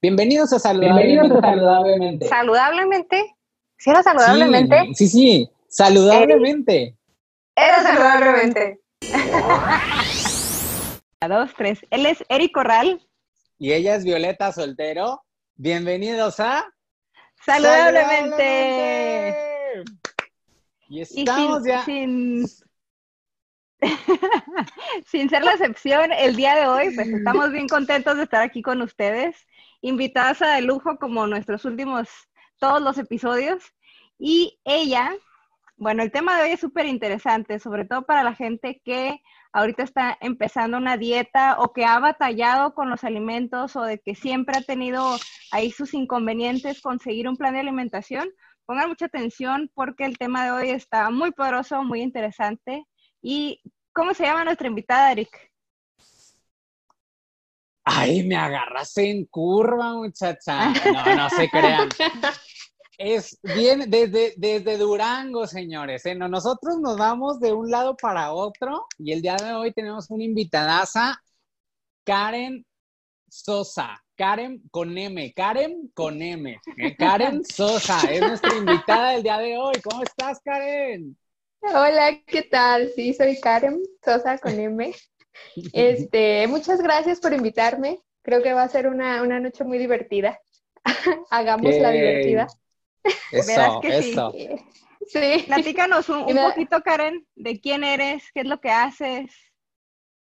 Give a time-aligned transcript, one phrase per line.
[0.00, 1.40] Bienvenidos a Saludablemente.
[1.40, 2.28] Saludablemente.
[2.28, 3.36] ¿Saludablemente?
[3.78, 4.90] ¿Sí era saludablemente?
[4.94, 6.96] Sí, sí, saludablemente.
[7.56, 8.80] Era saludablemente.
[11.20, 11.80] A dos, tres.
[11.90, 13.00] Él es Eric Corral.
[13.58, 15.24] Y ella es Violeta Soltero.
[15.54, 16.66] Bienvenidos a
[17.44, 19.84] Saludablemente.
[20.88, 21.84] Y estamos ya.
[21.84, 22.44] Sin,
[25.06, 28.62] sin ser la excepción, el día de hoy, pues estamos bien contentos de estar aquí
[28.62, 29.46] con ustedes
[29.82, 32.08] invitadas de lujo como nuestros últimos,
[32.58, 33.62] todos los episodios.
[34.18, 35.12] Y ella,
[35.76, 39.20] bueno, el tema de hoy es súper interesante, sobre todo para la gente que
[39.52, 44.14] ahorita está empezando una dieta o que ha batallado con los alimentos o de que
[44.14, 45.16] siempre ha tenido
[45.50, 48.30] ahí sus inconvenientes conseguir un plan de alimentación.
[48.64, 52.86] Pongan mucha atención porque el tema de hoy está muy poderoso, muy interesante.
[53.20, 53.60] ¿Y
[53.92, 55.51] cómo se llama nuestra invitada, Eric?
[57.84, 60.72] Ay, me agarras en curva, muchacha.
[60.92, 61.88] No, no se crean.
[62.98, 66.06] Es bien desde, desde Durango, señores.
[66.06, 66.14] ¿eh?
[66.14, 70.22] nosotros nos vamos de un lado para otro y el día de hoy tenemos una
[70.22, 71.20] invitadaza,
[72.04, 72.64] Karen
[73.28, 74.00] Sosa.
[74.14, 76.60] Karen con M, Karen con M.
[76.76, 76.96] ¿eh?
[76.96, 79.74] Karen Sosa es nuestra invitada del día de hoy.
[79.82, 81.16] ¿Cómo estás, Karen?
[81.62, 82.92] Hola, ¿qué tal?
[82.94, 84.94] Sí, soy Karen Sosa con M.
[85.72, 88.00] Este, muchas gracias por invitarme.
[88.22, 90.40] Creo que va a ser una, noche muy divertida.
[91.30, 92.46] Hagamos la divertida.
[93.32, 94.32] Eso, eso.
[95.08, 95.44] Sí.
[95.48, 99.32] Platícanos un, poquito, Karen, de quién eres, qué es lo que haces,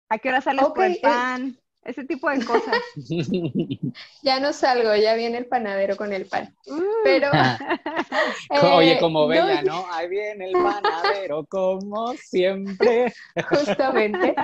[0.09, 2.77] a qué hora sales por el eh, pan ese tipo de cosas.
[4.22, 6.55] ya no salgo, ya viene el panadero con el pan.
[6.67, 6.83] Mm.
[7.05, 7.30] Pero.
[8.77, 9.86] Oye, eh, como Bella, ¿no?
[9.91, 13.12] Ahí viene el panadero, como siempre.
[13.48, 14.34] Justamente.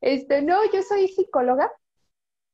[0.00, 1.70] Esto, no, yo soy psicóloga.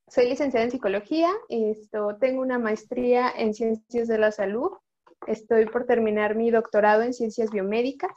[0.07, 1.31] Soy licenciada en psicología.
[1.49, 4.73] Esto, tengo una maestría en ciencias de la salud.
[5.27, 8.11] Estoy por terminar mi doctorado en ciencias biomédicas.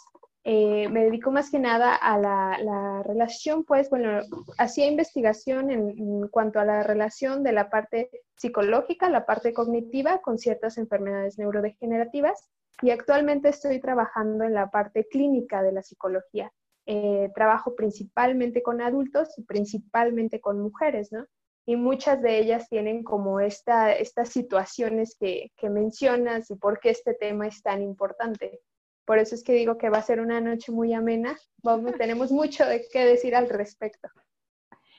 [0.46, 4.22] Eh, me dedico más que nada a la, relación, pues bueno,
[4.58, 10.38] hacía investigación en, cuanto a la relación de la parte psicológica, la parte cognitiva con
[10.38, 12.50] ciertas enfermedades neurodegenerativas
[12.82, 16.52] y actualmente estoy trabajando en la parte clínica de la psicología.
[16.86, 21.26] Eh, trabajo principalmente con adultos y principalmente con mujeres, ¿no?
[21.66, 26.90] Y muchas de ellas tienen como esta, estas situaciones que, que mencionas y por qué
[26.90, 28.60] este tema es tan importante.
[29.06, 31.38] Por eso es que digo que va a ser una noche muy amena.
[31.62, 34.10] Vamos, tenemos mucho de qué decir al respecto.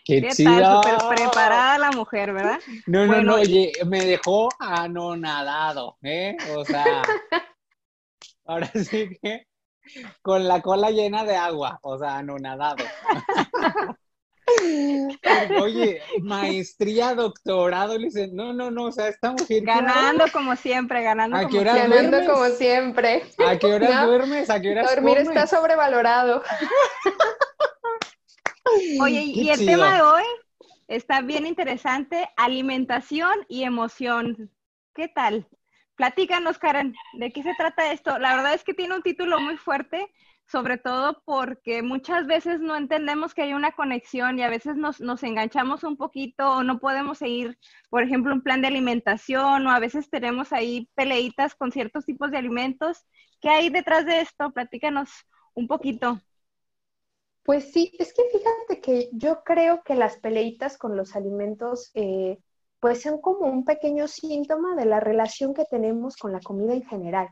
[0.04, 0.36] ¿Qué, tal?
[0.36, 2.60] Súper preparada la mujer, ¿verdad?
[2.86, 6.36] No, no, no, oye, me dejó anonadado, ¿eh?
[6.54, 6.84] O sea,
[8.44, 9.46] ahora sí que
[10.20, 12.84] con la cola llena de agua, o sea, anonadado.
[15.60, 19.62] Oye, maestría, doctorado, le no, no, no, o sea, esta mujer.
[19.64, 21.72] Ganando como siempre, ganando, como, siempre.
[21.72, 23.22] ganando como siempre.
[23.46, 24.50] ¿A qué hora duermes?
[24.50, 26.42] ¿A qué hora Dormir está sobrevalorado.
[29.00, 30.24] Oye, y el tema de hoy
[30.88, 34.50] está bien interesante, alimentación y emoción.
[34.94, 35.46] ¿Qué tal?
[35.96, 38.18] Platícanos, Karen, ¿de qué se trata esto?
[38.18, 40.10] La verdad es que tiene un título muy fuerte,
[40.46, 45.00] sobre todo porque muchas veces no entendemos que hay una conexión y a veces nos,
[45.00, 47.58] nos, enganchamos un poquito o no podemos seguir,
[47.90, 52.30] por ejemplo, un plan de alimentación o a veces tenemos ahí peleitas con ciertos tipos
[52.30, 53.04] de alimentos.
[53.40, 54.50] ¿Qué hay detrás de esto?
[54.50, 55.10] Platícanos
[55.54, 56.20] un poquito.
[57.42, 62.38] Pues sí, es que fíjate que yo creo que las peleitas con los alimentos eh,
[62.80, 66.84] pues son como un pequeño síntoma de la relación que tenemos con la comida en
[66.84, 67.28] general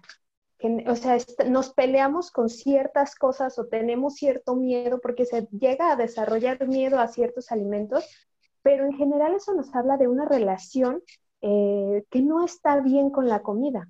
[0.87, 5.97] o sea, nos peleamos con ciertas cosas o tenemos cierto miedo porque se llega a
[5.97, 8.05] desarrollar miedo a ciertos alimentos,
[8.62, 11.03] pero en general eso nos habla de una relación
[11.41, 13.89] eh, que no está bien con la comida.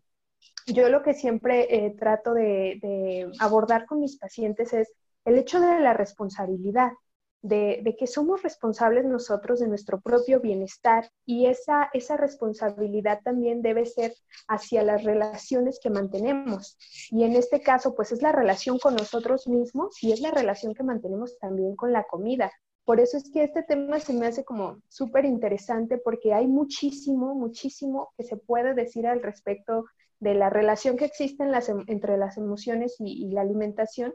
[0.66, 4.93] Yo lo que siempre eh, trato de abordar con mis pacientes es
[5.25, 6.93] el hecho de la responsabilidad
[7.42, 13.84] de, que somos responsables nosotros de nuestro propio bienestar y esa, esa responsabilidad también debe
[13.84, 14.14] ser
[14.49, 16.78] hacia las relaciones que mantenemos.
[17.11, 20.72] Y en este caso, pues es la relación con nosotros mismos y es la relación
[20.72, 22.52] que mantenemos también con la comida.
[22.84, 27.34] Por eso es que este tema se me hace como súper interesante porque hay muchísimo,
[27.34, 29.84] muchísimo que se puede decir al respecto
[30.20, 34.12] de la relación que existe em, entre las emociones y la alimentación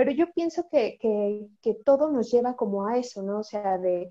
[0.00, 0.98] pero yo pienso que,
[1.84, 3.40] todo nos lleva como a eso, ¿no?
[3.40, 4.10] O sea, de,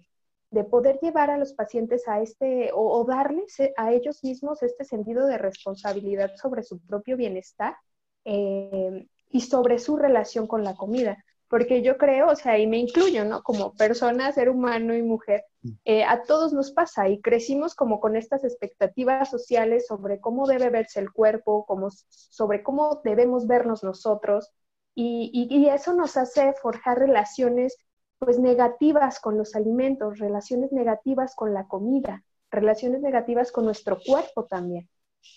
[0.69, 5.25] poder llevar a los pacientes a este, o, darles eh, a ellos mismos este sentido
[5.25, 7.75] de responsabilidad sobre su propio bienestar
[8.24, 11.18] eh, y sobre su relación con la comida.
[11.47, 13.42] porque yo creo, o sea, y me incluyo, ¿no?
[13.42, 15.44] Como persona, ser humano y mujer,
[15.85, 20.69] eh, a todos nos pasa y crecimos como con estas expectativas sociales sobre cómo debe
[20.69, 24.51] verse el cuerpo, como, sobre cómo debemos vernos nosotros,
[25.01, 27.77] y, eso nos hace forjar relaciones
[28.17, 34.45] pues negativas con los alimentos, relaciones negativas con la comida, relaciones negativas con nuestro cuerpo
[34.45, 34.89] también.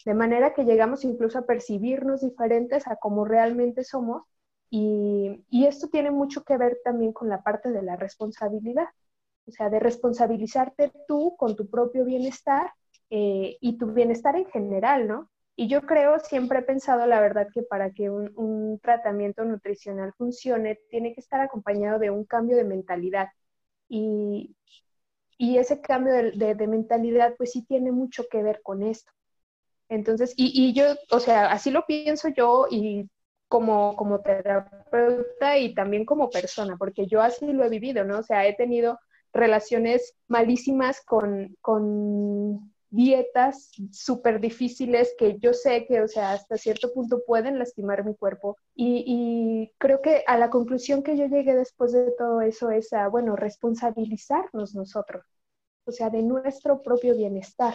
[0.04, 4.24] De manera que llegamos incluso a percibirnos diferentes a como realmente somos
[4.68, 8.88] y, esto tiene mucho que ver también con la parte de la responsabilidad,
[9.46, 12.72] o sea, de responsabilizarte tú con tu propio bienestar
[13.10, 15.30] eh, y tu bienestar en general, ¿no?
[15.54, 20.80] Y yo creo, siempre he pensado, la verdad, que para que un, tratamiento nutricional funcione,
[20.88, 23.28] tiene que estar acompañado de un cambio de mentalidad.
[23.88, 24.54] Y,
[25.38, 29.12] ese cambio de, de, mentalidad, pues sí tiene mucho que ver con esto.
[29.88, 33.10] Entonces, y, y, yo, o sea, así lo pienso yo y
[33.48, 38.20] como, como terapeuta y también como persona, porque yo así lo he vivido, ¿no?
[38.20, 38.98] O sea, he tenido
[39.32, 46.92] relaciones malísimas con, con dietas súper difíciles que yo sé que, o sea, hasta cierto
[46.92, 48.58] punto pueden lastimar mi cuerpo.
[48.74, 52.92] Y, y, creo que a la conclusión que yo llegué después de todo eso es
[52.92, 55.24] a, bueno, responsabilizarnos nosotros,
[55.86, 57.74] o sea, de nuestro propio bienestar.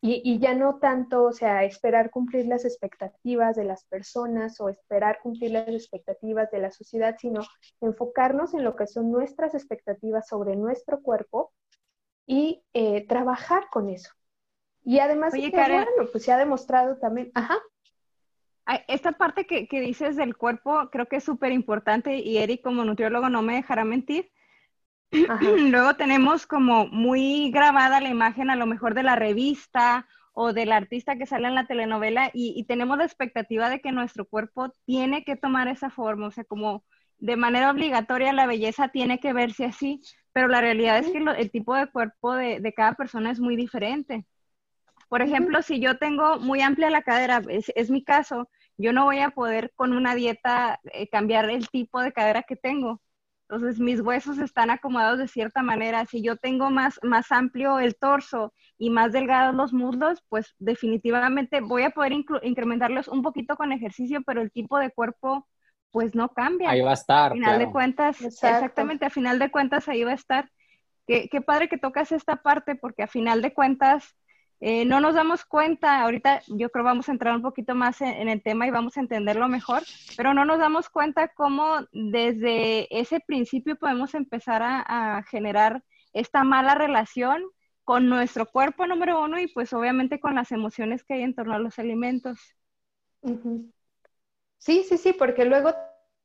[0.00, 5.18] Y, ya no tanto, o sea, esperar cumplir las expectativas de las personas o esperar
[5.22, 7.42] cumplir las expectativas de la sociedad, sino
[7.80, 11.52] enfocarnos en lo que son nuestras expectativas sobre nuestro cuerpo
[12.26, 14.12] y eh, trabajar con eso.
[14.84, 17.58] Y además, Oye, bueno, pues se ha demostrado también, ajá.
[18.88, 22.84] Esta parte que, que dices del cuerpo creo que es súper importante y Eric como
[22.84, 24.32] nutriólogo no me dejará mentir
[25.70, 30.72] Luego tenemos como muy grabada la imagen a lo mejor de la revista o del
[30.72, 35.24] artista que sale en la telenovela y, tenemos la expectativa de que nuestro cuerpo tiene
[35.24, 36.84] que tomar esa forma, o sea, como
[37.18, 40.00] de manera obligatoria la belleza tiene que verse así,
[40.32, 44.26] pero la realidad es que el tipo de cuerpo de, cada persona es muy diferente.
[45.08, 49.20] Por ejemplo, si yo tengo muy amplia la cadera, es, mi caso, yo no voy
[49.20, 53.00] a poder con una dieta eh, cambiar el tipo de cadera que tengo
[53.48, 56.04] entonces mis huesos están acomodados de cierta manera.
[56.06, 61.60] Si yo tengo más, más amplio el torso y más delgados los muslos, pues definitivamente
[61.60, 62.12] voy a poder
[62.42, 65.46] incrementarlos un poquito con ejercicio, pero el tipo de cuerpo
[65.96, 66.68] pues no cambia.
[66.68, 67.32] Ahí va a estar.
[67.32, 70.50] A final de cuentas, exactamente, a final de cuentas ahí va a estar.
[71.06, 74.14] Qué, qué padre que tocas esta parte porque a final de cuentas
[74.60, 78.28] eh, no nos damos cuenta, ahorita yo creo vamos a entrar un poquito más en,
[78.28, 79.84] el tema y vamos a entenderlo mejor,
[80.18, 85.82] pero no nos damos cuenta cómo desde ese principio podemos empezar a, generar
[86.12, 87.42] esta mala relación
[87.84, 91.54] con nuestro cuerpo número uno y pues obviamente con las emociones que hay en torno
[91.54, 92.38] a los alimentos.
[94.58, 95.72] Sí, sí, sí, porque luego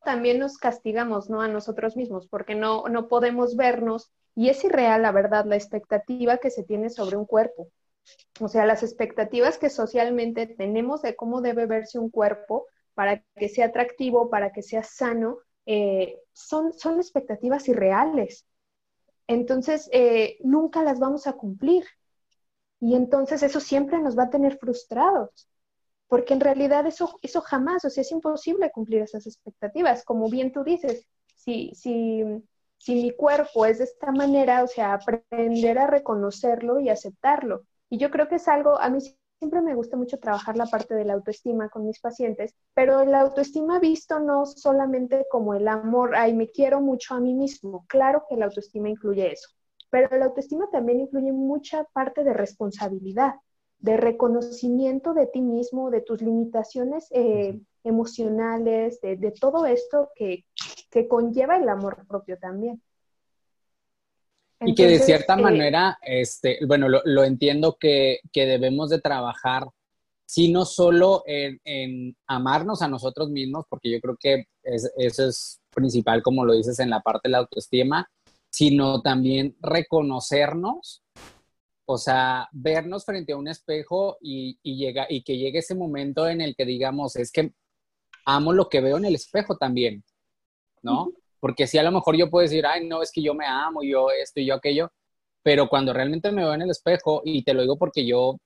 [0.03, 1.41] también nos castigamos, ¿no?
[1.41, 6.37] A nosotros mismos, porque no, no podemos vernos y es irreal, la verdad, la expectativa
[6.37, 7.69] que se tiene sobre un cuerpo.
[8.39, 13.49] O sea, las expectativas que socialmente tenemos de cómo debe verse un cuerpo para que
[13.49, 18.45] sea atractivo, para que sea sano, eh, son, son expectativas irreales.
[19.27, 21.85] Entonces, eh, nunca las vamos a cumplir.
[22.79, 25.47] Y entonces eso siempre nos va a tener frustrados,
[26.11, 30.03] porque en realidad eso, eso jamás, o sea, es imposible cumplir esas expectativas.
[30.03, 32.21] Como bien tú dices, si, si,
[32.77, 37.61] si mi cuerpo es de esta manera, o sea, aprender a reconocerlo y aceptarlo.
[37.89, 38.99] Y yo creo que es algo, a mí
[39.39, 43.21] siempre me gusta mucho trabajar la parte de la autoestima con mis pacientes, pero la
[43.21, 47.85] autoestima visto no solamente como el amor, ay, me quiero mucho a mí mismo.
[47.87, 49.47] Claro que la autoestima incluye eso,
[49.89, 53.35] pero la autoestima también incluye mucha parte de responsabilidad,
[53.81, 60.45] de reconocimiento de ti mismo, de tus limitaciones eh, emocionales, de, de, todo esto que,
[60.91, 62.81] que conlleva el amor propio también.
[64.63, 69.67] Y que de cierta eh, manera, este, bueno, lo, entiendo que, debemos de trabajar,
[70.27, 76.21] sí, no solo en, amarnos a nosotros mismos, porque yo creo que eso es principal,
[76.21, 78.07] como lo dices, en la parte de la autoestima,
[78.51, 81.01] sino también reconocernos,
[81.91, 86.39] o sea, vernos frente a un espejo y, llega, y que llegue ese momento en
[86.39, 87.51] el que digamos, es que
[88.25, 90.03] amo lo que veo en el espejo también,
[90.81, 91.11] ¿no?
[91.41, 93.83] Porque si a lo mejor yo puedo decir, ay, no, es que yo me amo,
[93.83, 94.91] yo esto y yo aquello,
[95.43, 98.37] pero cuando realmente me veo en el espejo, y te lo digo porque yo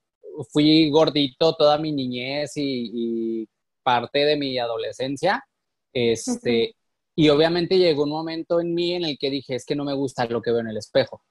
[0.52, 3.48] fui gordito toda mi niñez y,
[3.84, 5.46] parte de mi adolescencia,
[5.94, 6.76] este,
[7.16, 9.94] y obviamente llegó un momento en mí en el que dije, es que no me
[9.94, 11.22] gusta lo que veo en el espejo.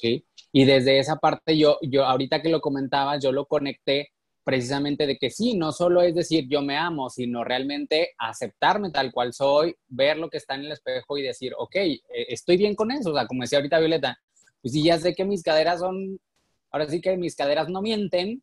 [0.00, 0.24] ¿Sí?
[0.52, 4.12] Y desde esa parte yo, yo, ahorita que lo comentaba, yo lo conecté
[4.48, 9.12] precisamente de que sí, no solo es decir yo me amo, sino realmente aceptarme tal
[9.12, 12.74] cual soy, ver lo que está en el espejo y decir, ok, eh, estoy bien
[12.74, 13.10] con eso.
[13.10, 14.18] O sea, como decía ahorita Violeta,
[14.62, 16.18] pues si ya sé que mis caderas son,
[16.70, 18.42] ahora sí que mis caderas no mienten,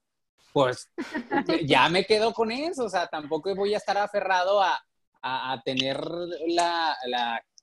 [0.54, 0.92] pues
[1.66, 2.86] ya me quedo con eso.
[2.86, 4.80] O sea, tampoco voy a estar aferrado a,
[5.64, 6.00] tener
[6.50, 6.96] la,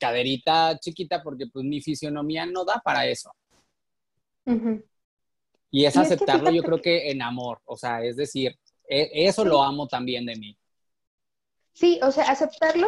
[0.00, 3.32] caderita chiquita porque pues mi fisionomía no da para eso.
[5.70, 9.62] Y es aceptarlo, yo creo que en amor, o sea, es decir, e, eso lo
[9.62, 10.58] amo también de mí.
[11.74, 12.86] Sí, o sea, aceptarlo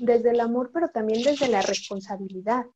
[0.00, 2.66] desde el amor, pero también desde la responsabilidad.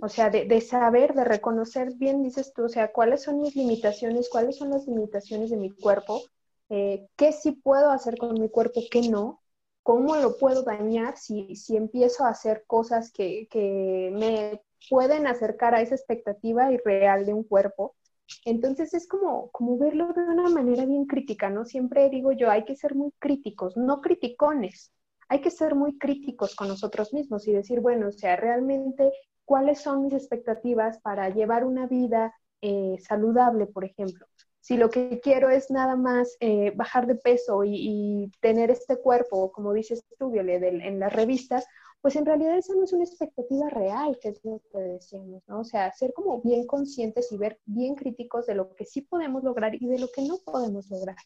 [0.00, 4.30] O sea, de, saber, de reconocer bien, dices tú, o sea, cuáles son mis limitaciones,
[4.30, 6.22] cuáles son las limitaciones de mi cuerpo,
[6.70, 9.42] eh, qué sí puedo hacer con mi cuerpo, qué no,
[9.82, 15.74] cómo lo puedo dañar si, si empiezo a hacer cosas que, que me pueden acercar
[15.74, 17.96] a esa expectativa irreal de un cuerpo.
[18.44, 21.64] Entonces es como, como verlo de una manera bien crítica, ¿no?
[21.64, 24.92] Siempre digo yo, hay que ser muy críticos, no criticones,
[25.28, 29.12] hay que ser muy críticos con nosotros mismos y decir, bueno, o sea, realmente,
[29.44, 34.26] ¿cuáles son mis expectativas para llevar una vida eh, saludable, por ejemplo?
[34.60, 39.52] Si lo que quiero es nada más eh, bajar de peso y, tener este cuerpo,
[39.52, 41.66] como dices tú, Violet, en las revistas,
[42.00, 45.60] pues en realidad esa no es una expectativa real, que es lo que decíamos, ¿no?
[45.60, 49.42] O sea, ser como bien conscientes y ver bien críticos de lo que sí podemos
[49.42, 51.16] lograr y de lo que no podemos lograr.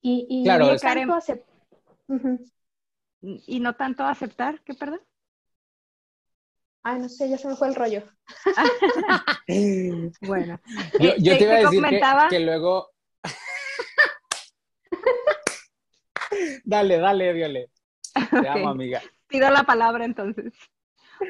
[0.00, 1.54] Y, y claro, no tanto aceptar.
[3.22, 5.00] Y no tanto aceptar, ¿qué perdón?
[6.82, 8.02] Ah, no sé, ya se me fue el rollo.
[10.22, 10.60] bueno.
[10.98, 12.90] Yo, yo te iba a decir que, que luego...
[16.64, 17.70] dale, dale, Viole.
[18.12, 19.00] Te amo, amiga
[19.32, 20.52] pido la palabra entonces.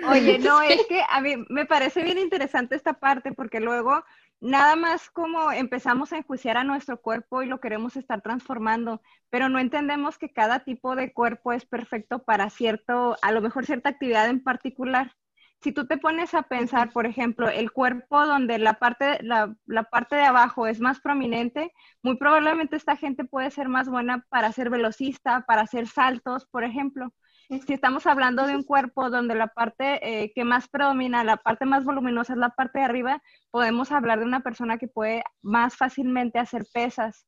[0.09, 4.05] Oye, no, es que a mí me parece bien interesante esta parte porque luego
[4.41, 9.49] nada más como empezamos a enjuiciar a nuestro cuerpo y lo queremos estar transformando, pero
[9.49, 13.91] no entendemos que cada tipo de cuerpo es perfecto para cierto, a lo mejor cierta
[13.91, 15.13] actividad en particular.
[15.61, 19.85] Si tú te pones a pensar, por ejemplo, el cuerpo donde la parte, la, la
[19.85, 24.51] parte de abajo es más prominente, muy probablemente esta gente puede ser más buena para
[24.51, 27.13] ser velocista, para hacer saltos, por ejemplo
[27.49, 31.65] si estamos hablando de un cuerpo donde la parte eh, que más predomina, la parte
[31.65, 35.77] más voluminosa es la parte de arriba, podemos hablar de una persona que puede más
[35.77, 37.27] fácilmente hacer pesas.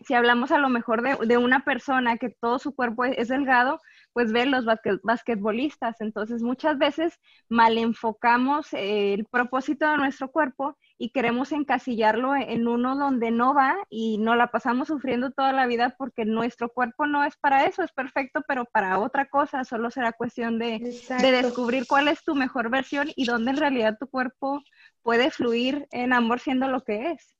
[0.00, 3.80] Si hablamos a lo mejor de, una persona que todo su cuerpo es, delgado,
[4.14, 4.64] pues ve los
[5.02, 6.00] basquetbolistas.
[6.00, 7.18] Entonces, muchas veces
[7.50, 13.54] mal enfocamos eh, el propósito de nuestro cuerpo y queremos encasillarlo en uno donde no
[13.54, 17.64] va y no la pasamos sufriendo toda la vida porque nuestro cuerpo no es para
[17.64, 20.78] eso, es perfecto, pero para otra cosa, solo será cuestión de,
[21.22, 24.62] descubrir cuál es tu mejor versión y dónde en realidad tu cuerpo
[25.00, 27.34] puede fluir en amor siendo lo que es.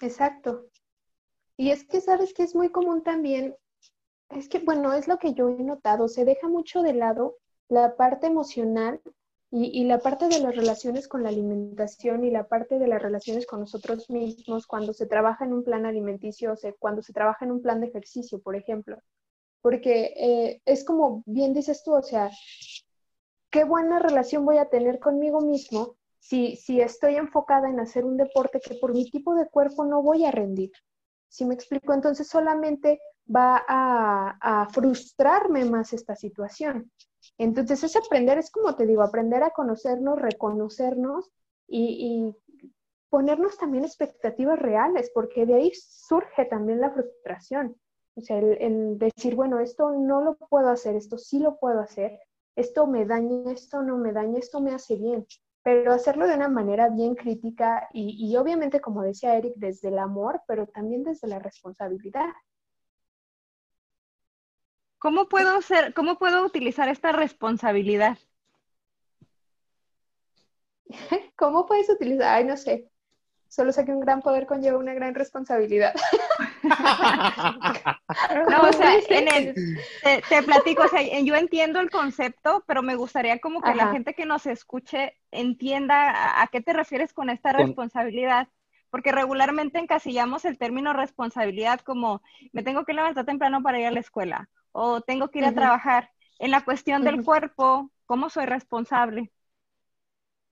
[0.00, 0.66] Exacto.
[1.56, 3.56] Y es que sabes que es muy común también,
[4.28, 7.34] es que bueno, es lo que yo he notado, se deja mucho de lado
[7.68, 9.00] la parte emocional
[9.56, 13.46] y, la parte de las relaciones con la alimentación y la parte de las relaciones
[13.46, 17.52] con nosotros mismos cuando se trabaja en un plan alimenticio, o cuando se trabaja en
[17.52, 18.98] un plan de ejercicio, por ejemplo.
[19.62, 22.32] Porque eh, es como bien dices tú, o sea,
[23.50, 28.16] qué buena relación voy a tener conmigo mismo si, si estoy enfocada en hacer un
[28.16, 30.72] deporte que por mi tipo de cuerpo no voy a rendir.
[31.28, 33.00] Si me explico, entonces solamente
[33.32, 36.90] va a frustrarme más esta situación.
[37.38, 41.30] Entonces es aprender, es como te digo, aprender a conocernos, reconocernos
[41.66, 42.34] y,
[43.10, 47.76] ponernos también expectativas reales, porque de ahí surge también la frustración.
[48.16, 52.18] O sea, el, decir, bueno, esto no lo puedo hacer, esto sí lo puedo hacer,
[52.56, 55.26] esto me daña, esto no me daña, esto me hace bien,
[55.62, 59.98] pero hacerlo de una manera bien crítica y, y obviamente, como decía Eric, desde el
[60.00, 62.32] amor, pero también desde la responsabilidad.
[65.04, 68.16] ¿Cómo puedo ser, cómo puedo utilizar esta responsabilidad?
[71.36, 72.36] ¿Cómo puedes utilizar?
[72.36, 72.88] Ay, no sé.
[73.46, 75.94] Solo sé que un gran poder conlleva una gran responsabilidad.
[76.62, 76.70] no,
[78.62, 78.98] o sea,
[80.30, 84.14] te, platico, o sea, yo entiendo el concepto, pero me gustaría como que la gente
[84.14, 88.48] que nos escuche entienda a, qué te refieres con esta responsabilidad
[88.94, 92.22] porque regularmente encasillamos el término responsabilidad como
[92.52, 95.52] me tengo que levantar temprano para ir a la escuela o tengo que ir a
[95.52, 96.10] trabajar.
[96.38, 99.32] En la cuestión del cuerpo, ¿cómo soy responsable?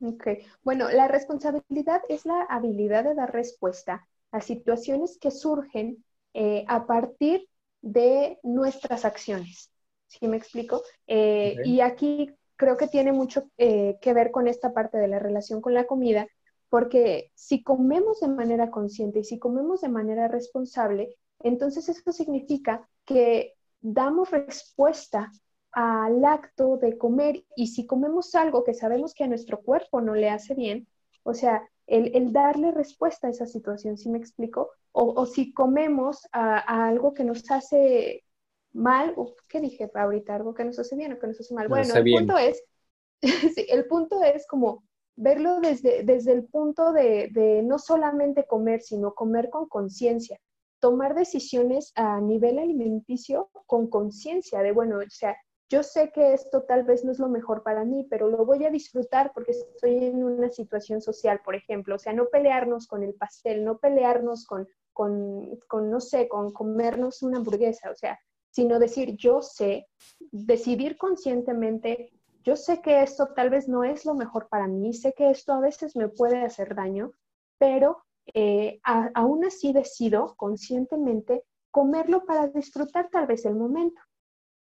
[0.00, 0.26] Ok,
[0.64, 6.84] bueno, la responsabilidad es la habilidad de dar respuesta a situaciones que surgen eh, a
[6.88, 7.49] partir
[7.80, 9.70] de nuestras acciones.
[10.08, 10.82] ¿Sí me explico?
[11.06, 15.20] Eh, y aquí creo que tiene mucho eh, que ver con esta parte de la
[15.20, 16.26] relación con la comida,
[16.73, 22.88] Porque si comemos de manera consciente y si comemos de manera responsable, entonces eso significa
[23.05, 23.52] que
[23.83, 25.31] damos respuesta
[25.73, 30.14] al acto de comer y si comemos algo que sabemos que a nuestro cuerpo no
[30.14, 30.88] le hace bien,
[31.25, 34.71] o sea, el, darle respuesta a esa situación, ¿sí me explico?
[34.93, 38.25] O, si comemos a, algo que nos hace
[38.73, 39.14] mal,
[39.47, 40.37] ¿qué dije ahorita?
[40.37, 41.69] Algo que nos hace bien o que nos hace mal.
[41.69, 42.64] bueno, el punto es,
[43.69, 44.85] el punto es como
[45.16, 50.38] verlo desde, desde el punto de, no solamente comer, sino comer con conciencia,
[50.81, 55.37] tomar decisiones a nivel alimenticio con conciencia de, bueno, o sea,
[55.69, 58.64] yo sé que esto tal vez no es lo mejor para mí, pero lo voy
[58.66, 61.95] a disfrutar porque estoy en una situación social, por ejemplo.
[61.95, 66.52] O sea, no pelearnos con el pastel, no pelearnos con, con, con no sé, con
[66.52, 69.88] comernos una hamburguesa, o sea, sino decir, yo sé,
[70.31, 75.12] decidir conscientemente, yo sé que esto tal vez no es lo mejor para mí, sé
[75.12, 77.12] que esto a veces me puede hacer daño,
[77.58, 84.00] pero eh, aún así decido conscientemente comerlo para disfrutar tal vez el momento,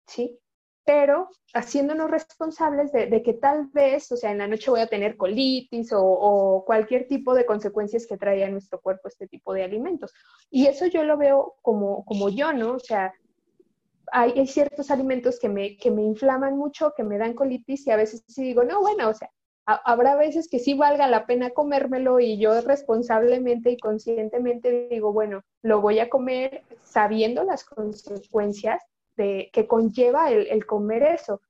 [0.05, 0.39] ¿sí?
[0.85, 5.17] Pero haciéndonos responsables de, que tal vez, o sea, en la noche voy a tener
[5.17, 10.13] colitis o, cualquier tipo de consecuencias que trae a nuestro cuerpo este tipo de alimentos.
[10.49, 12.75] Y eso yo lo veo como, como yo, ¿no?
[12.75, 13.13] O sea,
[14.11, 17.97] hay, ciertos alimentos que me, que me inflaman mucho, que me dan colitis y a
[17.97, 19.29] veces sí digo, no, bueno, o sea,
[19.65, 25.43] habrá veces que sí valga la pena comérmelo y yo responsablemente y conscientemente digo, bueno,
[25.61, 28.81] lo voy a comer sabiendo las consecuencias
[29.17, 31.41] de, que conlleva el, comer eso.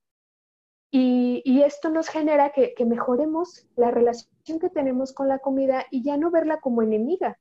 [0.89, 6.01] Y, esto nos genera que, que mejoremos la relación que tenemos con la comida y
[6.01, 7.37] ya no verla como enemiga,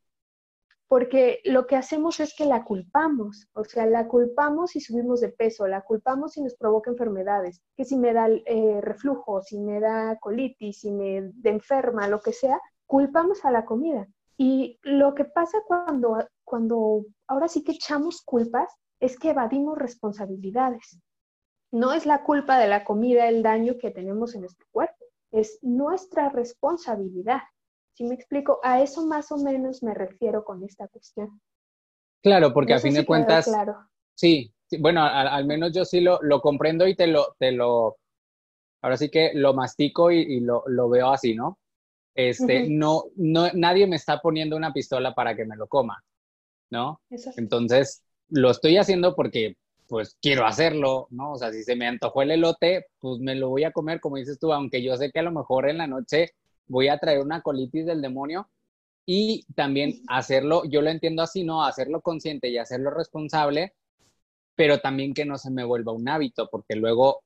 [0.89, 5.31] porque lo que hacemos es que la culpamos, o sea, la culpamos y subimos de
[5.31, 9.81] peso, la culpamos y nos provoca enfermedades, que si me da eh, reflujo, si me
[9.81, 14.07] da colitis, si me enferma, lo que sea, culpamos a la comida.
[14.39, 21.01] Y lo que pasa cuando, cuando ahora sí que echamos culpas es que evadimos responsabilidades.
[21.73, 25.59] No es la culpa de la comida el daño que tenemos en nuestro cuerpo, es
[25.63, 27.41] nuestra responsabilidad.
[27.97, 31.41] Si me explico, a eso más o menos me refiero con esta cuestión.
[32.23, 33.89] Claro, porque a fin de cuentas, claro.
[34.15, 37.97] sí, bueno, al, menos yo sí lo, lo, comprendo y te lo, te lo,
[38.83, 41.59] ahora sí que lo mastico y, lo, lo, veo así, ¿no?
[42.15, 46.05] Este, no, no, nadie me está poniendo una pistola para que me lo coma,
[46.69, 47.01] ¿no?
[47.37, 49.57] Entonces, lo estoy haciendo porque,
[49.89, 51.33] pues, quiero hacerlo, ¿no?
[51.33, 54.17] O sea, si se me antojó el elote, pues me lo voy a comer, como
[54.17, 56.35] dices tú, aunque yo sé que a lo mejor en la noche
[56.69, 58.49] voy a traer una colitis del demonio
[59.07, 61.65] y también hacerlo, yo lo entiendo así, ¿no?
[61.65, 63.75] Hacerlo consciente y hacerlo responsable,
[64.57, 67.23] pero también que no se me vuelva un hábito, porque luego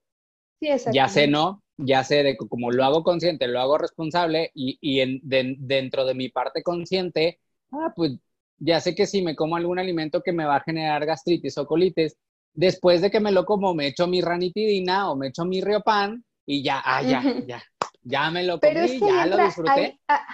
[0.85, 1.63] ya sé, ¿no?
[1.77, 6.15] Ya sé de como lo hago consciente, lo hago responsable y, y en, dentro de
[6.15, 7.41] mi parte consciente,
[7.73, 8.13] ah, pues
[8.59, 11.67] ya sé que si me como algún alimento que me va a generar gastritis o
[11.67, 12.17] colitis,
[12.53, 16.25] después de que me lo como, me echo mi ranitidina o me echo mi riopan
[16.47, 17.63] y ya, ah, ya, ya,
[18.03, 20.01] ya me lo comí, ya lo disfruté.
[20.09, 20.27] Ah,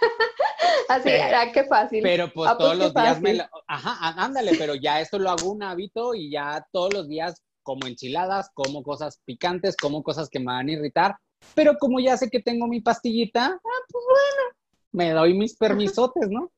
[0.88, 2.02] así, era, qué fácil.
[2.02, 5.30] Pero pues, ah, pues todos los días me lo, ajá, ándale, pero ya esto lo
[5.30, 10.28] hago un hábito y ya todos los días como enchiladas, como cosas picantes, como cosas
[10.30, 11.16] que me van a irritar,
[11.54, 14.56] pero como ya sé que tengo mi pastillita, ah, pues bueno,
[14.92, 16.50] me doy mis permisotes, ¿no?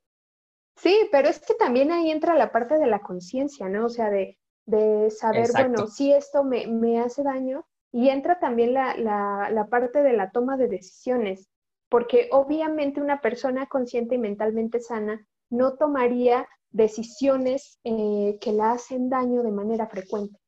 [0.76, 3.86] Sí, pero es que también ahí entra la parte de la conciencia, ¿no?
[3.86, 8.72] O sea, de, de saber, bueno, si esto me, me hace daño, y entra también
[8.74, 11.48] la, parte de la toma de decisiones,
[11.88, 19.08] porque obviamente una persona consciente y mentalmente sana no tomaría decisiones eh, que la hacen
[19.08, 20.38] daño de manera frecuente.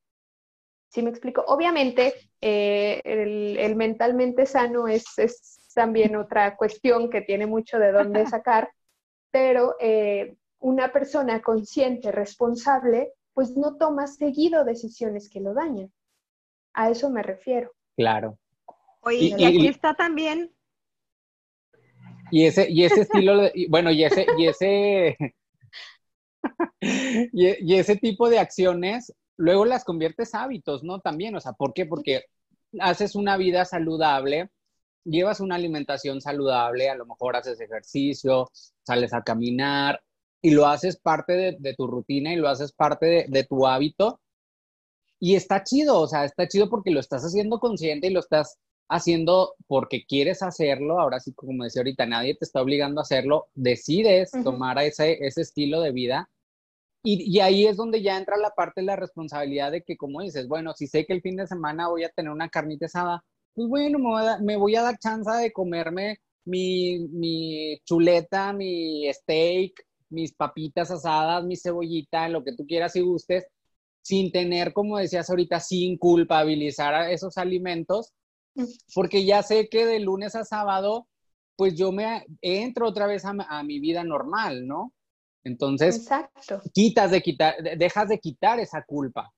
[0.89, 1.43] ¿Sí me explico?
[1.49, 5.05] Obviamente, eh, el, mentalmente sano es,
[5.75, 8.71] también otra cuestión que tiene mucho de dónde sacar,
[9.33, 15.91] pero eh, una persona consciente, responsable, pues no toma seguido decisiones que lo dañan.
[16.75, 17.73] A eso me refiero.
[17.97, 18.39] Claro.
[19.03, 20.53] Oye, y, aquí está también.
[22.31, 25.17] Y ese, y ese estilo, bueno, y ese, y ese,
[26.81, 31.01] y, ese tipo de acciones, luego las conviertes hábitos, ¿no?
[31.01, 31.85] También, o sea, ¿por qué?
[31.85, 32.25] Porque
[32.81, 34.49] haces una vida saludable,
[35.05, 38.51] llevas una alimentación saludable, a lo mejor haces ejercicio,
[38.83, 40.03] sales a caminar
[40.41, 44.22] y lo haces parte de, tu rutina y lo haces parte de, tu hábito
[45.25, 48.59] y está chido, o sea, está chido porque lo estás haciendo consciente y lo estás
[48.89, 50.99] haciendo porque quieres hacerlo.
[50.99, 53.47] Ahora sí, como decía ahorita, nadie te está obligando a hacerlo.
[53.55, 56.29] Decides tomar ese, ese estilo de vida.
[57.05, 60.23] Y, y, ahí es donde ya entra la parte de la responsabilidad de que, como
[60.23, 63.25] dices, bueno, si sé que el fin de semana voy a tener una carnita asada,
[63.55, 68.53] pues bueno, me voy a, me voy a dar chance de comerme mi, mi chuleta,
[68.53, 73.47] mi steak, mis papitas asadas, mi cebollita, lo que tú quieras y gustes,
[74.03, 78.13] sin tener, como decías ahorita, sin culpabilizar a esos alimentos,
[78.95, 81.09] porque ya sé que de lunes a sábado,
[81.57, 84.93] pues yo me entro otra vez a, mi vida normal, ¿no?
[85.45, 86.61] Entonces, Exacto.
[86.73, 89.33] quitas de quitar, dejas de quitar esa culpa.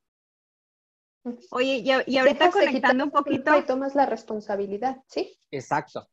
[1.50, 3.58] Oye, y, ahorita conectando un poquito.
[3.58, 5.38] Y tomas la responsabilidad, ¿sí?
[5.50, 6.06] Exacto.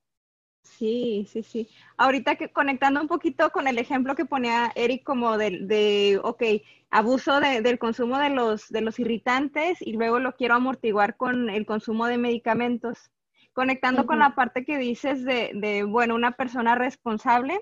[0.64, 1.70] Sí, sí, sí.
[1.98, 6.44] Ahorita que conectando un poquito con el ejemplo que ponía Eric como de, de ok,
[6.90, 11.66] abuso del consumo de los, de los irritantes y luego lo quiero amortiguar con el
[11.66, 13.12] consumo de medicamentos.
[13.54, 17.60] Conectando con la parte que dices de, de, bueno, una persona responsable,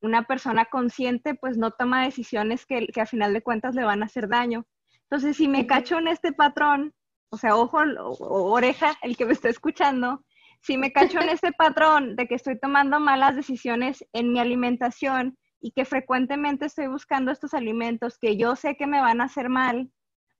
[0.00, 4.02] una persona consciente, pues no toma decisiones que, que a final de cuentas le van
[4.02, 4.66] a hacer daño.
[5.02, 6.94] Entonces, si me cacho en este patrón,
[7.30, 10.24] o sea, ojo o, oreja, el que me está escuchando,
[10.64, 15.36] si me cacho en este patrón de que estoy tomando malas decisiones en mi alimentación
[15.60, 19.50] y que frecuentemente estoy buscando estos alimentos que yo sé que me van a hacer
[19.50, 19.92] mal,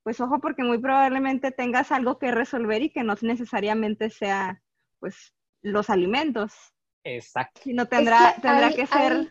[0.02, 4.62] pues ojo porque muy probablemente tengas algo que resolver y que no necesariamente sea
[4.98, 6.54] pues los alimentos.
[7.04, 7.60] Exacto.
[7.62, 9.30] Sino tendrá, tendrá que ser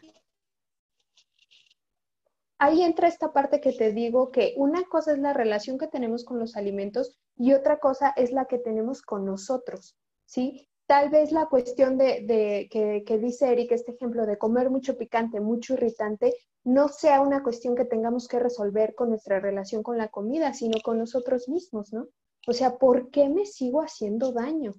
[2.60, 6.24] ahí entra esta parte que te digo que una cosa es la relación que tenemos
[6.24, 10.70] con los alimentos y otra cosa es la que tenemos con nosotros, ¿sí?
[10.86, 15.76] Tal vez la cuestión de, que, dice Eric, este ejemplo de comer mucho picante, mucho
[15.76, 16.34] irritante,
[16.66, 20.80] no sea una cuestión que tengamos que resolver con nuestra relación con la comida, sino
[20.84, 22.08] con nosotros mismos, ¿no?
[22.48, 24.74] O sea, ¿por qué me sigo haciendo daño?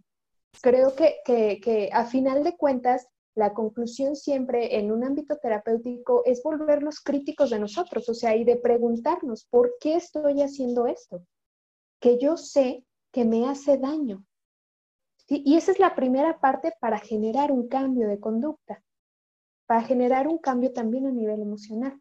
[0.61, 6.23] Creo que, que, que a final de cuentas, la conclusión siempre en un ámbito terapéutico
[6.25, 11.25] es volvernos críticos de nosotros, o sea, y de preguntarnos, ¿por qué estoy haciendo esto?
[11.99, 14.25] Que yo sé que me hace daño.
[15.27, 18.83] Y esa es la primera parte para generar un cambio de conducta,
[19.67, 21.99] para generar un cambio también a nivel emocional.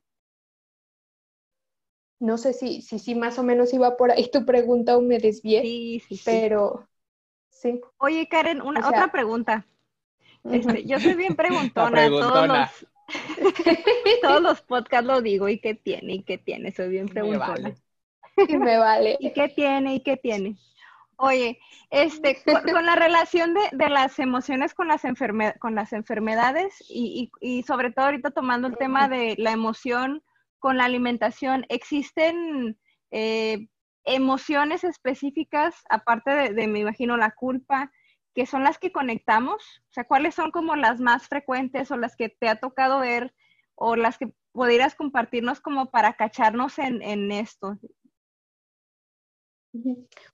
[2.19, 5.19] No sé si, si, si más o menos iba por ahí tu pregunta o me
[5.19, 6.87] desvié, sí, sí, pero
[7.49, 7.81] sí.
[7.97, 9.65] Oye, Karen, una, otra pregunta.
[10.45, 12.07] Este, yo soy bien preguntona.
[12.09, 12.87] Todos los,
[14.21, 16.15] todos los podcasts lo digo, ¿y qué tiene?
[16.15, 16.71] ¿Y qué tiene?
[16.71, 17.75] Soy bien preguntona.
[18.47, 19.17] Y me vale.
[19.19, 19.95] ¿Y qué tiene?
[19.95, 20.57] ¿Y qué tiene?
[21.17, 22.37] Oye, este,
[22.77, 25.03] con, la relación de, de, las emociones con las,
[25.59, 30.23] con las enfermedades y, y, y, sobre todo ahorita tomando el tema de la emoción
[30.59, 32.77] con la alimentación, ¿existen
[33.11, 33.67] eh,
[34.05, 37.91] emociones específicas, aparte de, de, me imagino, la culpa,
[38.33, 39.63] que son las que conectamos?
[39.89, 43.33] O sea, ¿cuáles son como las más frecuentes o las que te ha tocado ver
[43.75, 47.77] o las que pudieras compartirnos como para cacharnos en, en esto?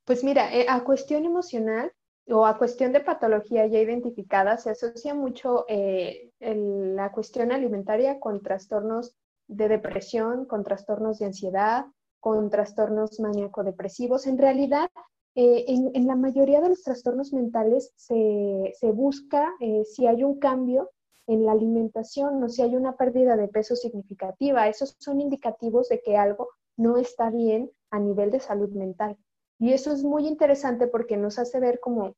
[0.05, 1.91] Pues mira, eh, a cuestión emocional
[2.27, 8.41] o a cuestión de patología ya identificada, se asocia mucho eh, la cuestión alimentaria con
[8.41, 9.15] trastornos
[9.47, 11.85] de depresión, con trastornos de ansiedad,
[12.19, 14.27] con trastornos maníaco-depresivos.
[14.27, 14.89] En realidad,
[15.35, 20.91] eh, en, la mayoría de los trastornos mentales se, busca eh, si hay un cambio
[21.27, 24.67] en la alimentación o si hay una pérdida de peso significativa.
[24.67, 29.17] Esos son indicativos de que algo no está bien a nivel de salud mental.
[29.59, 32.15] Y eso es muy interesante porque nos hace ver cómo,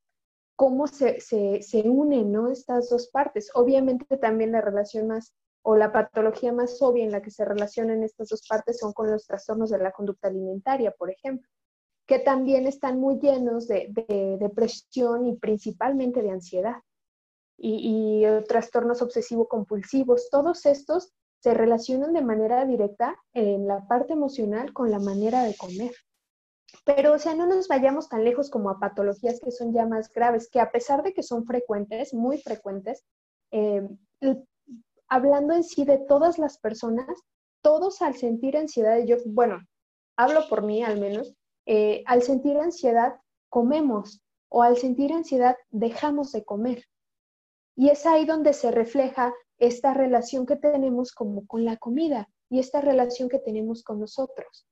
[0.56, 2.50] cómo se, se, unen ¿no?
[2.50, 3.50] estas dos partes.
[3.56, 8.04] Obviamente también la relación más o la patología más obvia en la que se relacionan
[8.04, 11.48] estas dos partes son con los trastornos de la conducta alimentaria, por ejemplo
[12.12, 13.88] que también están muy llenos de,
[14.38, 16.76] depresión y principalmente de ansiedad
[17.58, 20.30] y, trastornos obsesivo-compulsivos.
[20.30, 25.56] Todos estos se relacionan de manera directa en la parte emocional con la manera de
[25.56, 25.94] comer.
[26.86, 30.12] Pero, o sea, no nos vayamos tan lejos como a patologías que son ya más
[30.12, 33.06] graves, que a pesar de que son frecuentes, muy frecuentes,
[33.52, 33.88] eh,
[35.08, 37.08] hablando en sí de todas las personas,
[37.62, 39.60] todos al sentir ansiedad, yo, bueno,
[40.18, 43.16] hablo por mí al menos, eh, al sentir ansiedad
[43.50, 46.86] comemos o al sentir ansiedad dejamos de comer.
[47.76, 52.60] Y es ahí donde se refleja esta relación que tenemos como con la comida y
[52.60, 54.68] esta relación que tenemos con nosotros.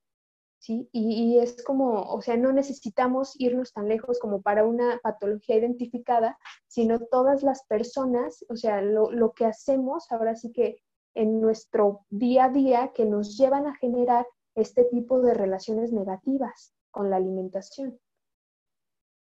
[0.60, 0.88] ¿Sí?
[0.92, 6.38] Y, es como, o sea, no necesitamos irnos tan lejos como para una patología identificada,
[6.68, 10.76] sino todas las personas, o sea, lo, lo que hacemos ahora sí que
[11.14, 16.72] en nuestro día a día que nos llevan a generar este tipo de relaciones negativas
[16.90, 17.98] con la alimentación.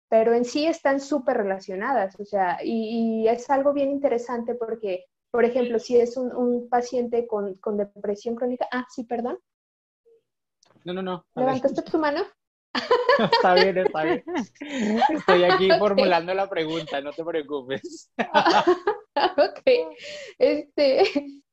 [0.09, 5.43] Pero en sí están súper relacionadas, o sea, y, es algo bien interesante porque, por
[5.43, 9.37] ejemplo, si es un, paciente con, depresión crónica, ah, sí, perdón.
[10.83, 11.25] No, no, no.
[11.35, 12.21] ¿Levantaste tu mano?
[13.31, 14.23] está bien, está bien.
[15.09, 18.11] Estoy aquí formulando la pregunta, no te preocupes.
[19.15, 19.61] ok.
[20.37, 21.03] Este,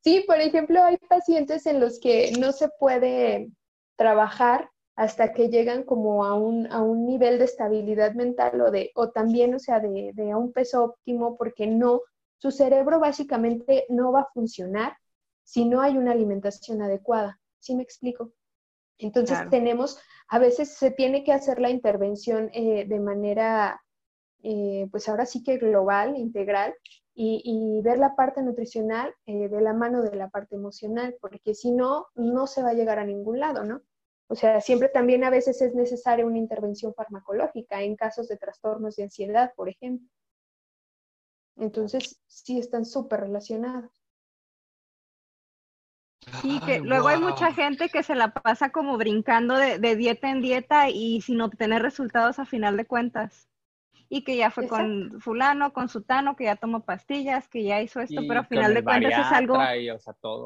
[0.03, 3.51] sí, por ejemplo, hay pacientes en los que no se puede
[3.97, 8.93] trabajar hasta que llegan como a un, a un nivel de estabilidad mental o, de,
[8.95, 12.03] o también, o sea, de, de un peso óptimo porque no,
[12.39, 14.97] su cerebro básicamente no va a funcionar
[15.43, 17.41] si no hay una alimentación adecuada.
[17.59, 18.33] ¿Sí me explico?
[18.99, 23.83] Entonces tenemos, a veces se tiene que hacer la intervención eh, de manera,
[24.43, 26.75] eh, pues ahora sí que global, integral,
[27.17, 31.71] y, ver la parte nutricional eh, de la mano de la parte emocional, porque si
[31.71, 33.83] no, no se va a llegar a ningún lado, ¿no?
[34.27, 38.97] O sea, siempre también a veces es necesaria una intervención farmacológica en casos de trastornos
[38.97, 40.09] de ansiedad, por ejemplo.
[41.57, 44.04] Entonces, sí están súper relacionados.
[46.41, 50.41] Sí, que luego hay mucha gente que se la pasa como brincando de, dieta en
[50.41, 53.49] dieta y sin obtener resultados a final de cuentas.
[54.09, 58.01] Y que ya fue con fulano, con sutano, que ya tomó pastillas, que ya hizo
[58.01, 59.59] esto, pero a final de cuentas es algo...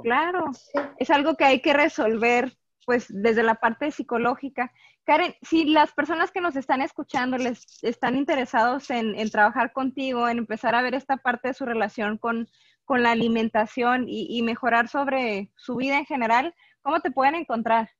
[0.03, 0.51] Claro,
[0.99, 4.73] es algo que hay que resolver pues desde la parte psicológica.
[5.05, 10.27] Karen, si las personas que nos están escuchando les están interesados en, en trabajar contigo,
[10.27, 12.49] en empezar a ver esta parte de su relación con,
[12.89, 17.91] con la alimentación y, mejorar sobre su vida en general, ¿cómo te pueden encontrar?